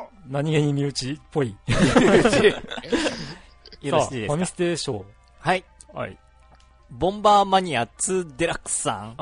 [0.00, 1.48] ー何気に身内っぽい。
[1.48, 5.02] よろしいですかファミステショ
[5.40, 5.64] はい。
[5.92, 5.96] ー。
[5.96, 6.16] はい。
[6.90, 9.16] ボンバーマニア2デラックスさん。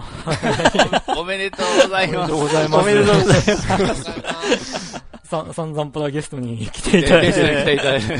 [1.16, 2.32] う おめでとうございます。
[2.32, 2.80] おめでとうございます。
[2.80, 3.72] おめでとうございます。
[3.72, 5.06] ありがとうございます。
[5.26, 7.74] さ、散々パラゲストに来ていただいてて。
[7.74, 8.16] いただいて、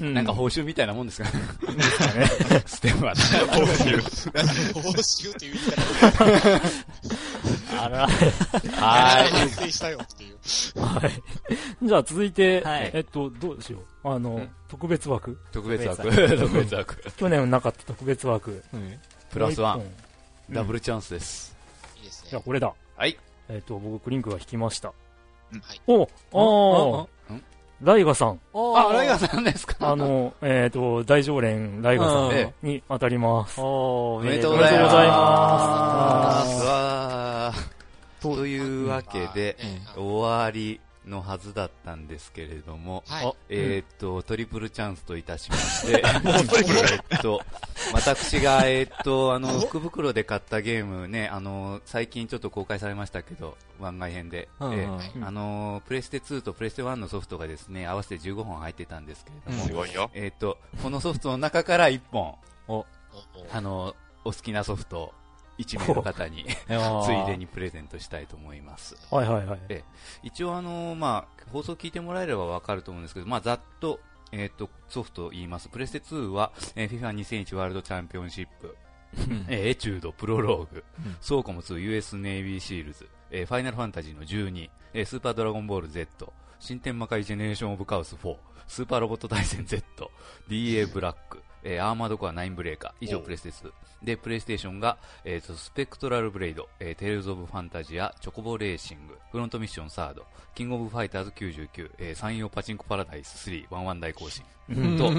[0.00, 1.40] うなんか報酬みたいなもんですかね。
[1.40, 2.62] ね。
[2.64, 3.20] ステマだ。
[3.52, 3.62] 報
[4.90, 5.58] 酬って言っ
[6.12, 8.06] たら、 あら。
[8.06, 9.32] はい。
[10.76, 11.12] はい。
[11.86, 14.08] じゃあ続いて、はいえっと、どうしよう。
[14.08, 16.02] あのん、特別枠特別枠。
[16.02, 17.02] 特別枠。
[17.16, 18.62] 去年なかった特別枠。
[19.30, 19.82] プラスワン。
[20.50, 21.56] ダブルチャンスです。
[21.96, 22.44] いいですじゃあ、ね。
[22.44, 22.72] これだ。
[22.96, 23.18] はい。
[23.48, 24.88] えっと、僕、クリンクが引きました。
[24.88, 24.94] は
[25.74, 25.80] い。
[25.86, 27.42] おおん
[27.82, 28.40] ライガさん。
[28.54, 29.76] あ、ライガーさんですか？
[29.90, 33.60] あの、えっと、大常連ライガさうんんに当たります。
[33.60, 35.14] おめでとうごおめでとうございざいま。
[35.14, 36.64] ますす。
[36.66, 37.73] わー
[38.24, 43.34] というわけで、ええ終わりのはずだったんですけれども、はい。
[43.50, 47.42] えーっと、トリプルチャンスといたしまして、 えーっと、
[47.92, 54.78] 私が、えーっと、あの、福袋で買ったゲームね、あの、最近ちょっと公開されましたけど、番外編で、うんうん。
[54.80, 60.10] えーあの、プレステ2とプレステ1のソフトがですね、合わせて15本入ってたんですけれども、すごいよ。
[60.14, 62.36] えーっと、このソフトの中から1本、
[63.52, 63.94] あの、
[64.24, 65.14] お好きなソフトを
[65.58, 66.44] 1名の方に、
[67.04, 68.96] ついでにプレゼントしたいと思います。
[69.10, 69.60] はいはいはい。
[69.68, 69.84] え
[70.22, 74.00] 一応あの、まあ、放送聞いてもらえればわかると思うんですけど、まあ、ざっと、
[74.32, 75.68] えっ、と、ソフトを言います。
[75.68, 78.76] プレステ2は、えー、FIFA2001 ワールドチャンピオンシップ。
[79.48, 80.84] えーエチュード、プロローグ。
[81.06, 88.36] うん、ソーコム2、US ネイビーシールズ、えーファイナルファンタジーの12、えースーパードラゴンボール Z、新天魔界ジェネレーションオブカオス4、
[88.66, 90.10] スーパーロボット大戦 Z、
[90.48, 93.72] DA ブラック、えーアーマードコア9ブレーカー、以上おプレステ2。
[94.04, 105.18] で、プレイステーションが、えーと、スペクトラルブレイド、えーテイルズオブファンタジア、チョコボレーシング、フロントミッションサード、キングオブファイターズ99、えー、三洋パチンコパラダイス3、ワンワン大行進、うんと、この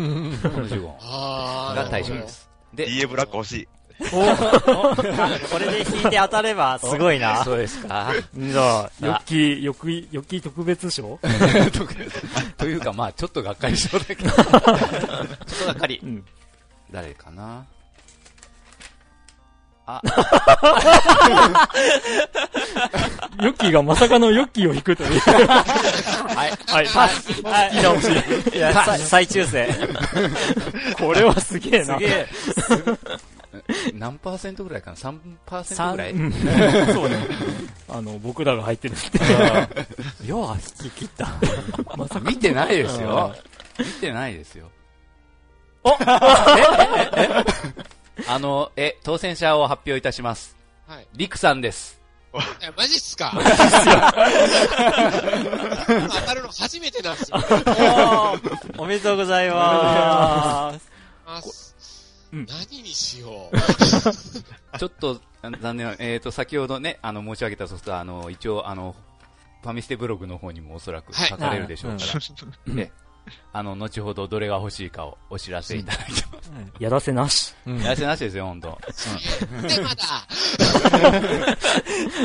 [0.68, 2.50] 15本が対象です。
[2.74, 3.68] で、DA ブラック欲しい。
[4.12, 7.44] これで引いて当たればすごいな。
[7.46, 8.12] そうですか。
[8.38, 11.18] じゃあ、ヨッキー、ヨッキー、ヨッキー特別賞
[12.58, 14.30] というか、まあちょっとがっかりしそうだけど。
[14.36, 14.46] ちょっ
[15.60, 16.02] とがっかり。
[16.04, 16.26] うん。
[16.96, 17.66] 誰かな？
[19.88, 20.02] あ、
[23.42, 25.20] ヨッキーがまさかのヨッキーを引くという。
[25.20, 26.50] はい。
[26.72, 27.42] はい、パス。
[27.44, 28.56] はい引き直し。
[28.56, 29.68] いや、さ再抽選。
[30.98, 31.98] これはすげえな。
[31.98, 32.28] すげえ。
[33.94, 36.12] 何パーセントぐらいかな ?3% ぐらい？
[36.14, 37.18] うんそうね。
[37.90, 39.20] あの、僕らが入ってるって。
[40.26, 41.28] 要は引き切った。
[42.22, 43.36] 見てないですよ。
[43.78, 44.72] 見てないですよ。
[45.86, 46.06] お え
[47.16, 47.30] え
[48.18, 50.56] え あの、え、当選者を発表いたします。
[50.88, 51.08] はい。
[51.14, 52.02] リクさんです。
[52.62, 53.32] え、マジっすか？
[53.36, 53.42] 当
[56.26, 57.38] たるの初めてなんですよ。
[58.78, 60.92] おおめでとうございます。
[61.26, 61.42] あ
[62.34, 63.58] うん何にしよう。
[64.80, 68.96] ちょっと、あ残念な、えっ、と、先ほどね、あの、申し上げたソフトは、あの、一応、あの、
[69.62, 72.14] ファミステブログの方にもおそらくはい書かれるでしょうから、
[72.68, 72.92] うんで、
[73.54, 76.52] あの、後ほどどれが欲しいかをお知らせいただいてます。
[76.80, 77.54] やらせなし。
[77.66, 78.68] やらせなしですよ、本当。
[79.68, 79.96] で、まだ。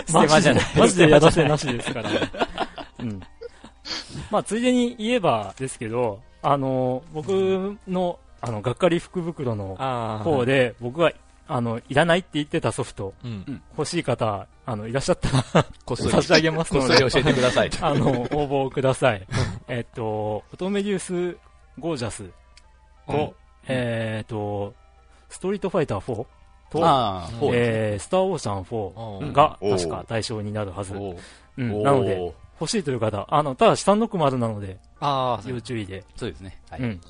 [0.06, 0.64] ステマじゃない。
[0.76, 2.30] マジでやらせなしですからね。
[3.00, 3.20] うん。
[4.30, 11.12] まあ、ついでに言えばですけど、あの、僕の、あの、がっかり福袋のあ方で、僕が、
[11.52, 13.62] あの、いらないって言ってたソフト、うん。
[13.76, 15.28] 欲しい方、あの、いらっしゃった
[15.58, 17.70] ら、 こっそり、差し上げますので、こっそり教えてください。
[17.82, 19.26] あの、応募ください。
[19.66, 21.36] えっと、オトメデュース
[21.80, 22.30] ゴージャス
[23.08, 23.32] と、うん
[23.66, 24.74] えっと、
[25.28, 26.26] ストリートファイター4
[26.70, 30.94] と、えー、スターオーシャン4が確か対象になるはず。
[30.94, 36.04] なので、欲しいという方、あの、ただ360なので、あ要注意で。
[36.14, 36.60] そうですね。
[36.70, 36.80] はい。
[36.80, 37.00] うん。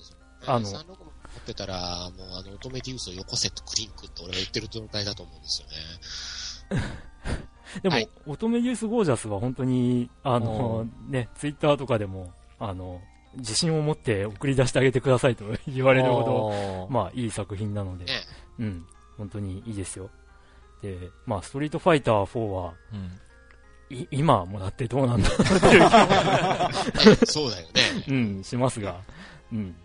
[0.47, 1.09] あの36持
[1.51, 5.68] ってたら、もうあの、乙女デュースをよこせとクリンクって俺が言ってる状態だと思うんですよ
[6.78, 6.90] ね。
[7.82, 8.09] でも、はい。
[8.26, 13.01] 乙女ユースゴージャスは本当に、あの、ね、ツイッターとかでも、あの、
[13.36, 18.12] 自信を持って送り出してあげてくださいと 言われるほど、どまあ、いい作品なので、ね。
[18.59, 18.86] うん、
[19.16, 20.11] 本当にいいですよ。
[20.82, 22.74] で、まあ、ストリートファイター4は、
[23.90, 25.78] い今もらってどうなんだろうってい
[27.22, 27.26] う。
[27.26, 28.05] そうだよね。
[28.09, 29.01] うん、しますが、
[29.53, 29.76] うん。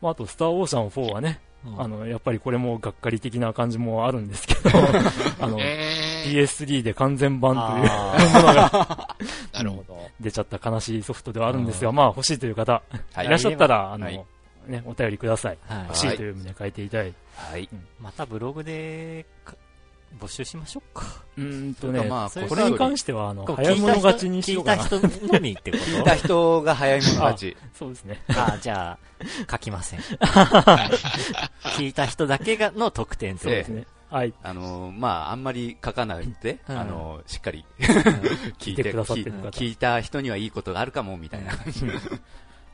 [0.00, 1.40] まあ、あと、スターオーシャン4はね、
[1.76, 4.70] あの、やっぱりこれもがっかり的な感じもあるんですけど、
[5.40, 9.16] あの、えー、PS3 で完全版というあ ものが
[9.52, 9.98] なるほど。
[10.20, 12.82] 出ちゃった悲しいソフトではあるんですが、うまあ欲しいという方、
[13.12, 13.26] はい。
[13.26, 14.24] いらっしゃったら、あの、はい。
[14.66, 15.58] ね、お便りください。
[15.66, 15.84] はい。
[15.88, 17.16] 欲しいという旨書いていただいて。
[17.34, 17.68] はい。
[18.00, 19.54] またブログでか
[20.20, 21.04] 募集しましょうか。
[21.36, 24.82] うーんとね、まあそれこれに関しては、あの、早い者勝ちにしようかな。
[24.84, 27.56] 聞いた人のみってこ聞いた人が早い者勝ち。
[27.78, 28.22] そうですね。
[28.26, 30.00] とあじゃあ、書きません。
[31.76, 33.44] 聞いた人だけがの得点と？
[33.44, 33.86] そうですね。
[34.10, 34.32] はい。
[34.42, 38.02] あのーまあ、あんまり書かないで、うんあのーしっかり 聞いて
[38.58, 41.52] 聞いてくださってる方聞い聞いた人にはいいことがあるかも、みたいな。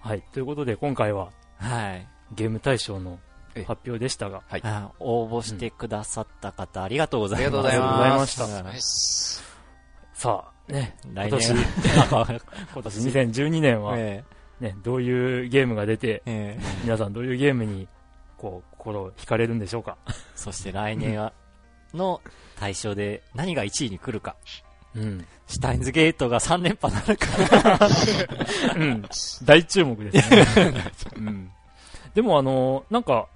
[0.00, 0.22] はい。
[0.32, 2.06] ということで、今回ははい。
[2.32, 3.33] ゲーム大賞のええ
[3.66, 4.60] 発表でしたが、はい。
[4.64, 7.46] あ応募してくださった方、ありがとうございます。
[7.46, 9.42] ありがとうございました。
[10.14, 11.58] さあ、ね、来今年、年
[12.74, 14.24] 今年2012年は、え
[14.60, 17.88] ね、どういうゲームが出て、えええ皆さんどういうゲームに、
[18.38, 19.96] こう、心を惹かれるんでしょうか。
[20.34, 21.32] そして来年は、
[21.92, 22.20] の
[22.56, 24.36] 対象で何が1位に来るか。
[24.94, 25.26] うん。
[25.46, 27.88] シュタインズゲートが3連覇なるか。
[28.78, 29.04] うん。
[29.44, 30.46] 大注目ですね。
[31.16, 31.50] うん。
[32.14, 33.28] でもあの、なんか、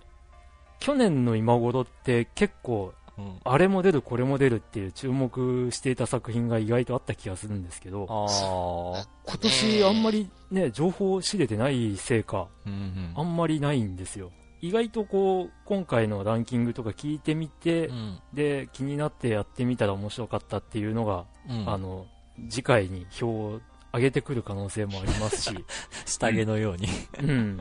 [0.80, 8.06] 去年の今頃って結構、うんあれも出る、これも出るっていう注目していた作品が意外とあった気がするんですけど。
[8.06, 14.30] 今年あんまりね、情報を知れてないせいか、うんうんあんまりないんですよ。
[14.60, 22.06] 意外とこう、今回のランキングとか聞いてみて、うんで、気になってやってみたら面白かったっていうのが、うんあの、
[22.48, 23.60] 次回に票を
[23.92, 25.64] 上げてくる可能性もありますし、
[26.06, 26.88] 下着のように。
[27.22, 27.60] うん。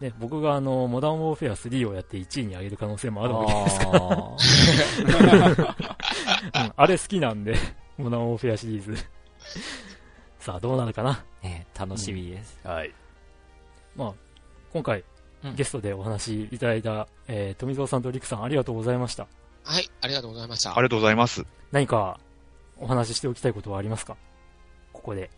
[0.00, 3.80] ね、僕があの、モダンウォーフェア3をやって1位に上げる可能性もあるわけです。
[3.82, 4.36] あ
[6.64, 7.54] うん、あれ好きなんで、
[7.98, 8.96] モダンウォーフェアシリーズ。
[10.40, 11.22] さあ、どうなるかな？
[11.42, 12.58] ーね楽しみです。
[12.64, 12.94] はい。
[13.94, 14.14] まあ、
[14.72, 19.26] 今回、うんゲストでお話しいただいた、えー富蔵さんとリクさんありがとうございました。
[19.64, 20.72] はい、ありがとうございました。
[20.72, 21.44] ありがとうございます。
[21.72, 22.20] 何か
[22.78, 24.16] お話ししておきたいことはありますか？
[24.92, 25.30] ここで。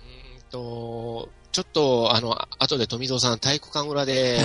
[0.00, 4.40] うーんと、ちょっと、あの、あ後で富蔵さん体育館裏で、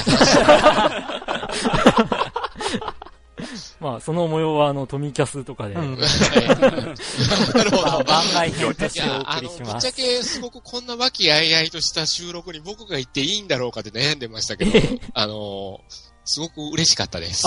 [3.82, 6.06] まあ、その模様は、あの、トミキャスとかで、うん な
[7.66, 8.04] るほど。
[8.06, 9.92] 番外編といしておや、あの、送りしますぶっちゃ。
[9.92, 14.72] けすごくこんな和気あいあいとした収録に僕が行っていいんだろうかって悩んでましたけど、
[15.14, 15.82] あの、
[16.26, 17.46] すごく嬉しかったです。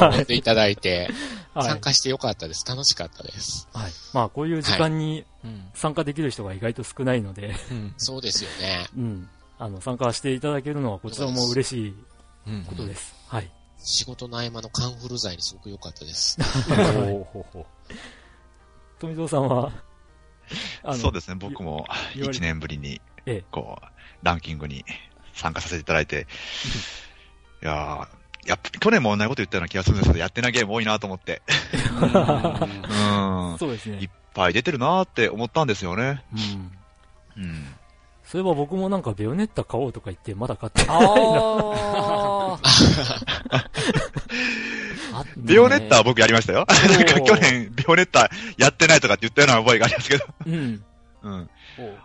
[0.00, 1.10] やっていただいて、
[1.54, 1.80] はい参。
[1.80, 2.64] 加してよかったです。
[2.66, 3.68] 楽しかったです。
[3.72, 3.92] はい。
[4.12, 8.86] まあ、こういう時間にうん参加できる人が意外と少ないので、うんそうですよね。
[8.96, 9.28] うん。
[9.58, 11.94] あの、参加していただけるのはこちらも嬉しい
[12.46, 13.14] うんことです。
[13.26, 13.50] はい。
[13.82, 16.36] 仕事の合間のカンフル剤にすごく良かったです。
[16.68, 17.66] ほうほうほ
[18.98, 19.72] 富蔵さんは、
[20.94, 23.86] そうですね、僕も言われ1年ぶりにええ、こう、
[24.22, 24.84] ランキングに
[25.34, 26.26] 参加させていただいて、
[27.62, 31.42] いやー、やっぱ去年も同じこと言ったような気がするんですけど、やってないゲーム多いなと思って、
[32.00, 34.10] うん、そうですいっね。
[34.34, 36.24] ぱい出てるなーって思ったんですよね。
[37.36, 37.42] うん。
[37.44, 37.66] うん。
[38.24, 40.96] そういえば僕もなんかベヨネッタ買おうとか言ってまだ買ってない。
[41.00, 42.58] あ
[45.12, 46.64] あビオネッタは僕やりましたよ。
[46.68, 50.84] ー去年、ビオネッタやってないとかって言ったような覚えがありますけど、うん。
[51.22, 51.50] うん。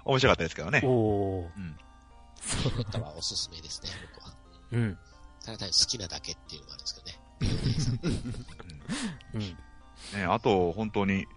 [0.06, 0.82] 面白かったですけどね。
[0.84, 1.60] おおー。
[1.60, 1.76] うん。
[1.76, 4.34] ビオネッタはおすすめですね、僕は。
[4.72, 4.98] うん。
[5.46, 8.26] ただ単に好きなだけっていうのもあるんですけどね。
[9.36, 9.42] うん。
[10.20, 11.28] ね、あと、本当に、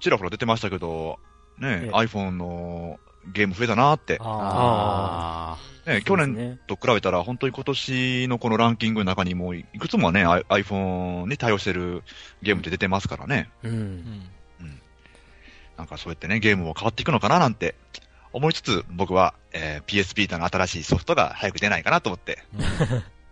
[0.00, 1.18] ちらほら出てましたけど、
[1.58, 2.98] ね、ええ iPhone の
[3.32, 6.58] ゲーム増えたなーって、ああね、去年ね。
[6.66, 12.02] と比べたら、本当に今年のこのランキングの中にも、いくつもね、iPhone に対応してる
[12.42, 13.50] ゲームって出てますからね。
[13.62, 13.68] う。
[13.68, 14.30] うんん
[15.76, 17.74] なんかそうやってね、ゲームも変わっていくのかななんて
[18.32, 22.38] 思いつつ、僕は、えー PS ビータの新しいソフトが早く出ないかなと思って、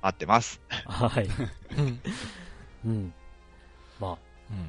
[0.03, 0.61] 待ってます。
[0.87, 1.29] はい。
[1.77, 2.01] うん
[2.85, 3.13] うん。
[4.01, 4.19] まあ、うん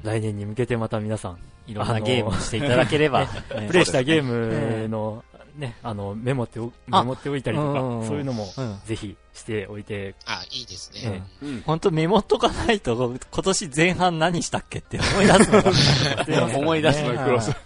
[0.02, 3.26] 来年に向けてまた皆さん、いろんなゲームをしていただければ。
[3.68, 5.24] プレイしたゲームの、
[5.56, 11.22] ね、あの、メモってお、メモっておいたりとかそういうのも、うんぜひしておいて、あ、いいですえね。
[11.42, 16.56] うん本当メモっとかないと、今年前半何したっけって思い出すのが。
[16.58, 17.56] 思い出すのが苦労する。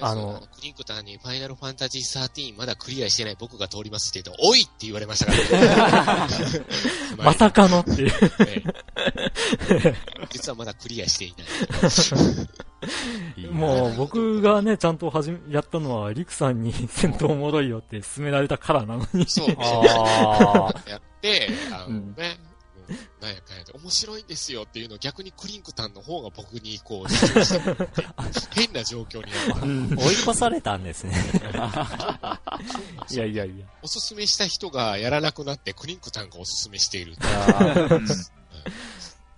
[0.00, 6.64] あのクリンクタンにファイナルファンタジー13まだクリアしてない僕が通りますって言うと、おいって言われましたからね。
[7.18, 8.12] まさかのっていう。
[8.46, 8.62] え
[9.70, 9.94] え
[10.30, 11.44] 実はまだクリアしていな
[13.44, 13.46] い。
[13.50, 19.28] もう僕がね、ちゃんと始め、やったのは、リクさんに戦闘おもろいよって勧められたからなのに。
[19.28, 22.47] そう、 あやって、あのうんね、うん
[23.20, 27.08] なんやかんやで、面白いんですよっていうのを逆にクリンクタンの方が僕にこう、
[28.54, 29.66] 変な状況になった。
[29.66, 31.14] ー 追い越されたんですね。
[33.10, 33.66] いやいやいや。
[33.82, 37.94] おすすめした人がやらなくなって、クリンクタンがおすすめしているっていう。
[37.94, 38.06] うん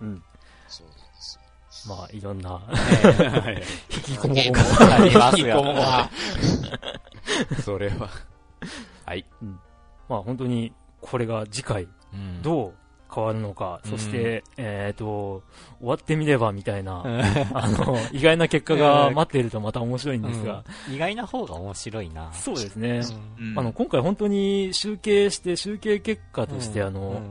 [0.01, 0.23] うん。
[0.67, 1.39] そうなんです
[1.87, 1.95] よ。
[1.95, 3.63] まあ、いろんな、はい
[3.95, 4.93] 引きこもごムも。
[4.93, 6.09] あります引きこもごが。
[7.63, 8.09] それは。
[9.05, 9.25] はい。
[10.09, 12.73] まあ、本当に、これが次回、うんどう
[13.13, 13.91] 変わるのか、うん。
[13.91, 15.43] そして、えっ、と、
[15.79, 17.21] 終わってみればみたいな、うん。
[17.53, 22.31] あの、意外な結果が待っているとまた面白いんですが、意外な方が面白いな。
[22.33, 23.01] そうですね。
[23.39, 23.59] うん。
[23.59, 26.87] あの、今回本当に集計して、集計結果として、うん。
[26.87, 27.23] あの、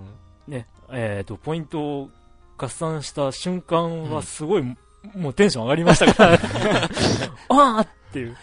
[0.49, 0.53] うん。
[0.53, 2.11] ね、えっ、と、ポイントを
[2.59, 4.77] 合算した瞬間はすごい、
[5.15, 6.35] もうテンション上がりましたから、
[7.49, 8.37] ああっていう。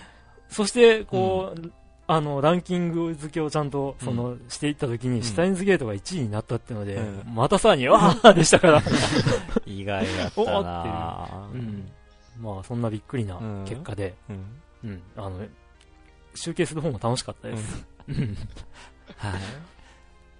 [0.50, 1.72] そして、こう、
[2.10, 5.24] あの、ランキング付けをちゃんと、その、していったときに、ん。
[5.24, 7.36] シュタインズゲートが1位になったっていうので、うん。
[7.36, 8.82] またさらに、ああでしたから、
[9.68, 11.58] 意外だったなう。
[11.58, 11.92] ん。
[12.40, 14.46] まあ、そんなびっくりな結果で、うん。
[14.86, 15.46] うん、あの、
[16.34, 17.86] 集計する方も楽しかったです。
[18.08, 18.16] うん。
[19.18, 19.42] はい。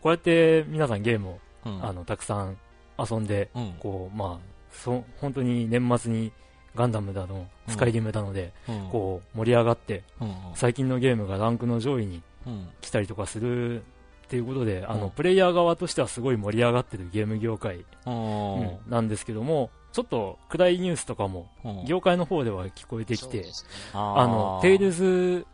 [0.02, 1.86] こうやって皆さんゲームを、うん。
[1.86, 2.58] あの、たくさん
[2.98, 3.74] 遊んで、うん。
[3.80, 6.32] こう、まあ、そう、本当に年末に
[6.76, 8.90] ガンダムだの、スカイリムだので、うん。
[8.90, 10.36] こう、盛り上がって、うん。
[10.56, 12.70] 最近のゲームがランクの上位にうん。
[12.82, 13.84] 来たりとかするっ
[14.30, 21.86] ていうことで、あの、うんプレイヤー側としてはすごい盛り上がってるゲーム業界、なんですけども、ちょっと暗いニュースとかも、うん。
[21.86, 23.46] 業界の方では聞こえてきて。
[23.94, 25.46] ああの、テイルズ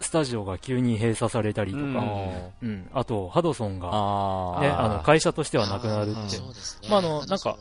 [0.00, 2.52] スタジオが急に閉鎖されたりとか、うん。
[2.62, 6.88] うん、あと、ハドソンが、あね、あの、会社としてはなくなるってそうですね。
[6.88, 7.56] まああのなんか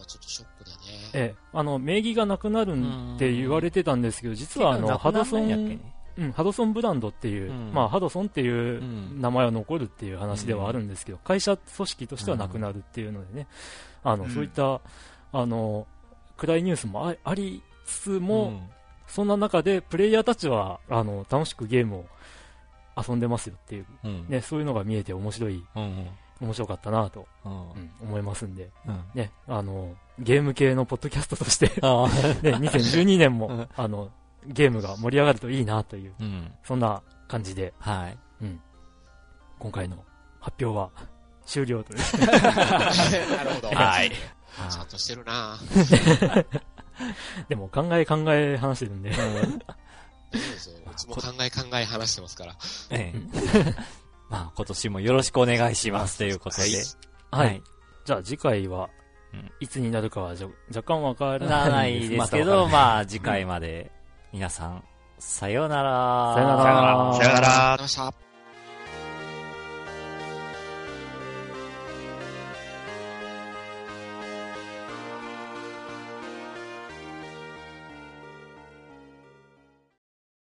[1.14, 5.80] ええ、あの、名義がなくなるんって言われてたんですけど、実はあの、ハドソン、
[6.18, 7.72] うん、ハドソンブランドっていう、うん。
[7.74, 9.22] まあ、ハドソンっていううん。
[9.22, 13.48] 名前は残るっていう話ではあるんですけど、会社組織としてはなくなるっていうのでね、
[14.04, 14.82] あの、うんそういった、
[15.32, 15.86] あの、
[16.36, 18.62] 暗いニュースもあありつつも、
[19.08, 22.06] そんな中で、プレイヤーたちは、あの、楽しくゲームを
[22.98, 24.26] 遊んでますよっていう、うん。
[24.28, 26.08] ね、そういうのが見えて面白い、うん。
[26.42, 27.52] 面白かったなと、うん。
[27.52, 29.04] うん思いますんで、うん。
[29.14, 32.08] ね、あの、ゲーム系のポッドキャストとして、ああ、
[32.42, 34.12] ね、2012年も、うんあの、
[34.46, 36.52] ゲームが盛り上がるといいなという、うん。
[36.64, 38.18] そんな感じで、はい。
[39.60, 39.98] 今回の
[40.40, 40.90] 発表は
[41.46, 42.00] 終了という。
[42.32, 43.70] なるほど。
[43.70, 44.12] はい。
[44.12, 45.58] ちゃんとしてるな
[47.48, 49.58] でも考え考え話してるんで、大丈夫
[50.32, 50.78] ですよ。
[50.92, 52.56] いつも考え考え話してますから。
[52.90, 53.76] ええ。
[54.30, 56.64] まあ、今年もよろしくお願いしますということで。
[57.32, 57.62] はい。。
[58.06, 58.90] じゃあ次回はうん、
[59.60, 63.92] いつになるかはじゃ若干わからならないですけまど、 たまあ、次回まで、
[64.32, 64.84] 皆さん、
[65.20, 66.34] さようなら。
[66.36, 67.14] さようなら。
[67.14, 67.74] さよなら。
[67.74, 68.27] ありがとうございました。